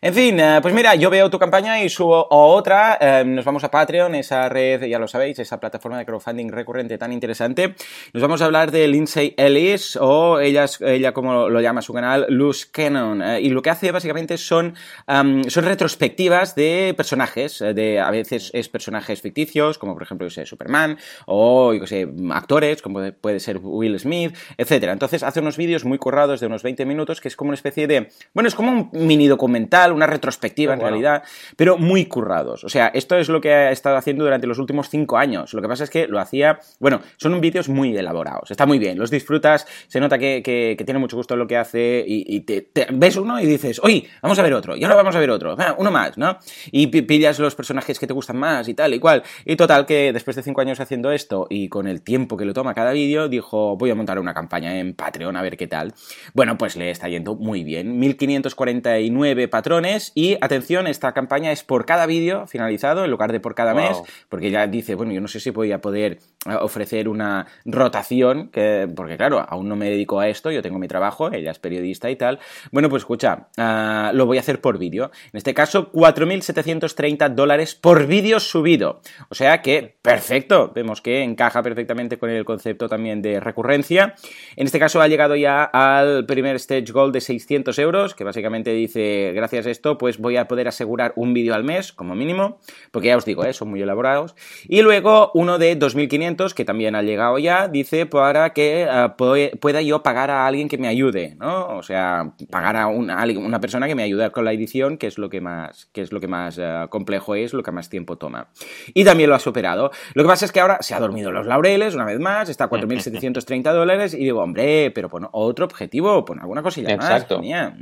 [0.00, 4.14] En fin, pues mira, yo veo tu campaña y subo otra, nos vamos a Patreon,
[4.14, 7.74] esa red ya lo sabéis, esa plataforma de crowdfunding recurrente tan interesante.
[8.12, 12.26] Nos vamos a hablar de Lindsay Ellis, o ella, ella como lo llama su canal,
[12.28, 13.22] Luz Cannon.
[13.22, 14.74] Eh, y lo que hace básicamente son,
[15.06, 20.30] son retrospectivas de personajes, eh, de a veces es personajes ficticios, como por ejemplo, yo
[20.30, 24.92] sé, Superman, o yo sé, actores, como puede ser Will Smith, etcétera.
[24.92, 27.86] Entonces hace unos vídeos muy currados de unos 20 minutos, que es como una especie
[27.86, 31.22] de, bueno, es como un mini documental, una retrospectiva en realidad,
[31.56, 32.64] pero muy currados.
[32.64, 35.52] O sea, esto es lo que ha estado haciendo durante los últimos cinco años.
[35.54, 38.98] Lo que pasa es que lo hacía, bueno, son vídeos muy elaborados, está muy bien,
[38.98, 43.16] los disfrutas, se nota que, tiene mucho gusto en lo que hace y, te, ves
[43.16, 45.90] uno y dices, oye, vamos a ver otro, y ahora vamos a ver otro, uno
[45.90, 46.38] más, ¿no?
[46.70, 49.22] Y pillas los personajes que te gustan más y tal y cual.
[49.44, 52.54] Y total que después de cinco años haciendo esto y con el tiempo que lo
[52.54, 55.94] toma cada vídeo, dijo, voy a montar una campaña en Patreon a ver qué tal.
[56.34, 57.98] Bueno, pues le está yendo muy bien.
[57.98, 63.54] 1549 patrones y atención, esta campaña es por cada vídeo finalizado en lugar de por
[63.54, 67.46] cada mes, porque ya dice, bueno, yo no sé si voy a poder ofrecer una
[67.64, 71.50] rotación, que, porque claro, aún no me dedico a esto, yo tengo mi trabajo, ella
[71.50, 72.38] es periodista y tal.
[72.70, 75.10] Bueno, pues escucha, ah, lo voy a hacer por vídeo.
[75.32, 79.00] En este caso, 4.730 dólares por vídeo subido.
[79.30, 84.14] O sea que, perfecto, vemos que encaja perfectamente con el concepto también de recurrencia.
[84.56, 88.72] En este caso ha llegado ya al primer stage goal de 600 euros, que básicamente
[88.72, 92.60] dice, gracias a esto, pues voy a poder asegurar un vídeo al mes, como mínimo,
[92.90, 94.34] porque ya os digo, eh, son muy elaborados.
[94.68, 99.80] Y luego uno de 2.500, que también ha llegado ya, dice para que eh, pueda
[99.82, 101.76] yo pagar a alguien que me ayude, ¿no?
[101.76, 105.18] O sea, pagar a una, una, persona que me ayude con la edición, que es
[105.18, 108.18] lo que más, que es lo que más eh, complejo es, lo que más tiempo
[108.18, 108.48] toma.
[108.94, 109.90] Y también lo ha superado.
[110.14, 112.64] Lo que pasa es que ahora se ha dormido los laureles, una vez más, está
[112.64, 117.42] a 4.730 dólares, y digo, hombre, pero pon otro objetivo, pon alguna cosilla Exacto.
[117.42, 117.72] más.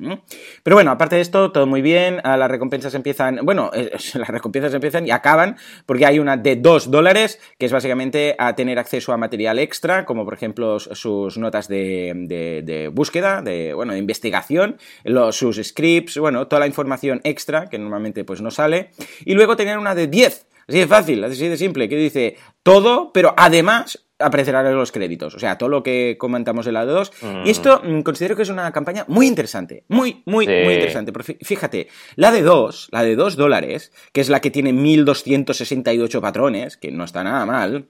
[0.62, 3.70] Pero bueno, aparte de esto, todo muy bien, las recompensas empiezan, bueno,
[4.14, 8.54] las recompensas empiezan y acaban, porque hay una de 2 dólares, que es básicamente a
[8.54, 13.98] tener acceso a material extra, como por ejemplo sus notas de, búsqueda, de, bueno, de
[13.98, 18.90] investigación, los, sus scripts, bueno, toda la información extra que normalmente pues no sale.
[19.24, 20.46] Y luego tener una de 10.
[20.68, 25.34] Así de fácil, así de simple, que dice todo, pero además aparecerán los créditos.
[25.34, 27.12] O sea, todo lo que comentamos en la 2.
[27.44, 29.84] Y esto mm, considero que es una campaña muy interesante.
[29.88, 31.12] Muy, muy, muy interesante.
[31.42, 36.76] fíjate, la de 2, la de 2 dólares, que es la que tiene 1268 patrones,
[36.76, 37.88] que no está nada mal.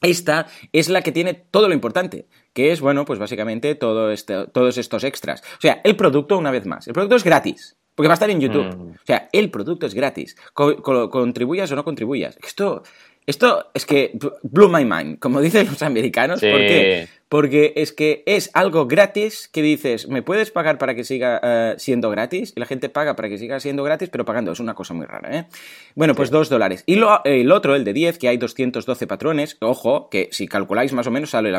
[0.00, 4.46] Esta es la que tiene todo lo importante, que es, bueno, pues básicamente todo este,
[4.48, 5.42] todos estos extras.
[5.58, 7.76] O sea, el producto, una vez más, el producto es gratis.
[7.94, 8.76] Porque va a estar en YouTube.
[8.76, 8.90] Mm.
[8.90, 10.36] O sea, el producto es gratis.
[10.52, 12.38] contribuyas o no contribuyas.
[12.46, 12.82] Esto,
[13.24, 16.40] esto es que blew my mind, como dicen los americanos.
[16.40, 17.08] ¿Por qué?
[17.28, 21.74] Porque es que es algo gratis que dices, ¿me puedes pagar para que siga eh,
[21.78, 22.52] siendo gratis?
[22.54, 24.52] Y la gente paga para que siga siendo gratis, pero pagando.
[24.52, 25.46] Es una cosa muy rara, ¿eh?
[25.94, 26.84] Bueno, pues dos dólares.
[26.86, 29.56] Y lo, el otro, el de 10, que hay 212 patrones.
[29.60, 31.52] Ojo, que si calculáis más o menos sale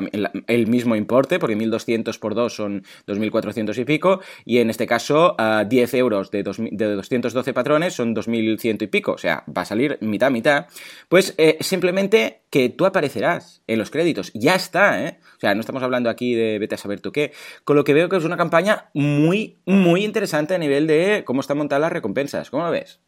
[0.48, 4.22] el, mismo importe, porque 1200 por 2 son 2400 y pico.
[4.46, 5.36] Y en este caso,
[5.68, 9.14] 10 euros de, de 212 patrones son 2100 y pico.
[9.14, 10.68] O sea, va a salir mitad, mitad.
[11.10, 12.42] Pues eh, simplemente
[12.78, 14.32] tú aparecerás en los créditos.
[14.34, 15.20] Ya está, ¿eh?
[15.38, 17.32] O sea, no estamos hablando aquí de vete a saber tú qué.
[17.64, 21.42] Con lo que veo que es una campaña muy, muy interesante a nivel de cómo
[21.42, 22.50] están montadas las recompensas.
[22.50, 23.02] ¿Cómo lo ves?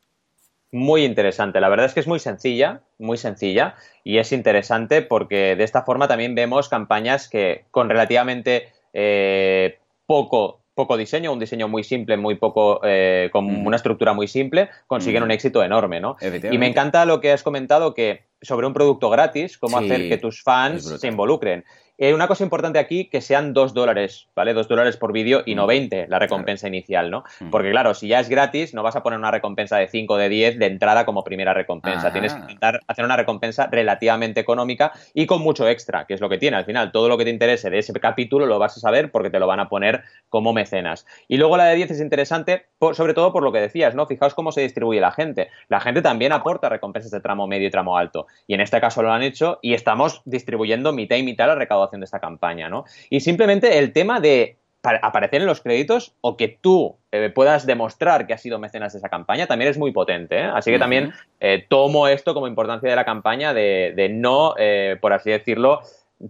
[0.71, 1.59] Muy interesante.
[1.59, 3.75] La verdad es que es muy sencilla, muy sencilla.
[4.03, 10.58] Y es interesante porque de esta forma también vemos campañas que con relativamente eh, poco
[10.79, 15.23] poco diseño, un diseño muy simple, muy poco, eh, con una estructura muy simple, consiguen
[15.23, 16.15] un éxito enorme, ¿no?
[16.49, 20.17] Y me encanta lo que has comentado que sobre un producto gratis, cómo hacer que
[20.17, 21.65] tus fans se involucren.
[22.01, 24.53] Eh, una cosa importante aquí, que sean dos dólares, ¿vale?
[24.53, 27.25] Dos dólares por vídeo y no 20 la recompensa inicial, ¿no?
[27.51, 30.15] Porque claro, si ya es gratis, no vas a poner una recompensa de 5 o
[30.15, 32.13] de 10 de entrada como primera recompensa.
[32.13, 36.29] Tienes que intentar hacer una recompensa relativamente económica y con mucho extra, que es lo
[36.29, 36.55] que tiene.
[36.55, 39.29] Al final, todo lo que te interese de ese capítulo lo vas a saber porque
[39.29, 41.05] te lo van a poner como mecenas.
[41.27, 44.07] Y luego la de 10 es interesante, sobre todo por lo que decías, ¿no?
[44.07, 45.49] Fijaos cómo se distribuye la gente.
[45.67, 48.25] La gente también aporta recompensas de tramo medio y tramo alto.
[48.47, 51.88] Y en este caso lo han hecho y estamos distribuyendo mitad y mitad la recaudación
[51.91, 52.85] de esta campaña, ¿no?
[53.09, 58.27] Y simplemente el tema de aparecer en los créditos o que tú eh, puedas demostrar
[58.27, 60.39] que has sido mecenas de esa campaña también es muy potente.
[60.39, 60.43] ¿eh?
[60.53, 64.55] Así que también eh, tomo esto como importancia de la campaña de, no,
[65.01, 65.81] por así decirlo,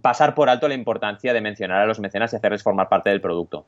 [0.02, 3.20] pasar por alto la importancia de mencionar a los mecenas y hacerles formar parte del
[3.20, 3.66] producto.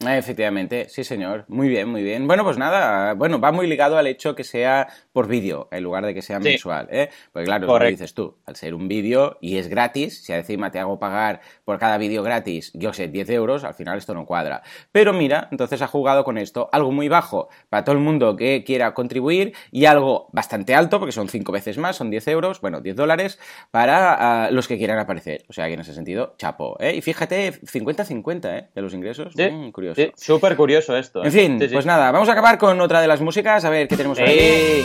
[0.00, 1.46] Efectivamente, sí señor.
[1.48, 2.26] Muy bien, muy bien.
[2.26, 6.04] Bueno, pues nada, bueno, va muy ligado al hecho que sea por vídeo en lugar
[6.04, 7.08] de que sea mensual, ¿eh?
[7.32, 10.78] Porque claro, lo dices tú, al ser un vídeo y es gratis, si encima te
[10.78, 14.62] hago pagar por cada vídeo gratis, yo sé, 10 euros, al final esto no cuadra.
[14.92, 18.64] Pero mira, entonces ha jugado con esto, algo muy bajo para todo el mundo que
[18.64, 22.82] quiera contribuir y algo bastante alto, porque son 5 veces más, son 10 euros, bueno,
[22.82, 23.38] 10 dólares,
[23.70, 25.46] para ah, los que quieran aparecer.
[25.48, 26.94] O sea que en ese sentido, chapo, ¿eh?
[26.94, 28.68] Y fíjate, 50-50, ¿eh?
[28.74, 29.34] De los ingresos.
[29.34, 29.85] Mm, curioso.
[29.94, 31.24] Sí, súper curioso esto.
[31.24, 33.96] En fin, pues nada, vamos a acabar con otra de las músicas, a ver qué
[33.96, 34.84] tenemos ahí.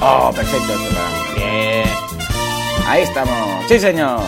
[0.00, 0.72] Oh, perfecto
[1.36, 1.84] Bien.
[2.86, 3.64] Ahí estamos.
[3.68, 4.20] Sí, señor.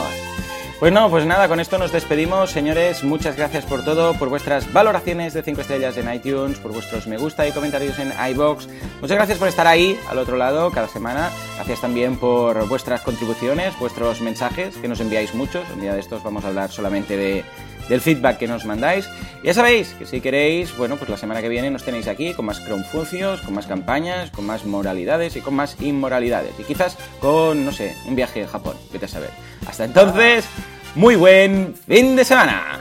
[0.78, 3.02] Pues no, pues nada, con esto nos despedimos, señores.
[3.02, 7.16] Muchas gracias por todo, por vuestras valoraciones de 5 estrellas en iTunes, por vuestros me
[7.16, 8.68] gusta y comentarios en iBox.
[9.00, 11.30] Muchas gracias por estar ahí, al otro lado, cada semana.
[11.54, 15.64] Gracias también por vuestras contribuciones, vuestros mensajes, que nos enviáis muchos.
[15.70, 17.42] Un día de estos vamos a hablar solamente de
[17.88, 19.08] del feedback que nos mandáis.
[19.42, 22.46] Ya sabéis que si queréis, bueno, pues la semana que viene nos tenéis aquí con
[22.46, 26.52] más crowdfuncios, con más campañas, con más moralidades y con más inmoralidades.
[26.58, 29.30] Y quizás con, no sé, un viaje a Japón, vete a saber.
[29.66, 30.46] Hasta entonces,
[30.94, 32.80] muy buen fin de semana.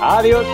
[0.00, 0.46] Adiós.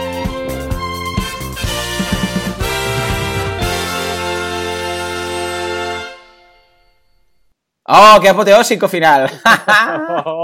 [7.87, 9.31] ¡Oh, qué apoteósico final!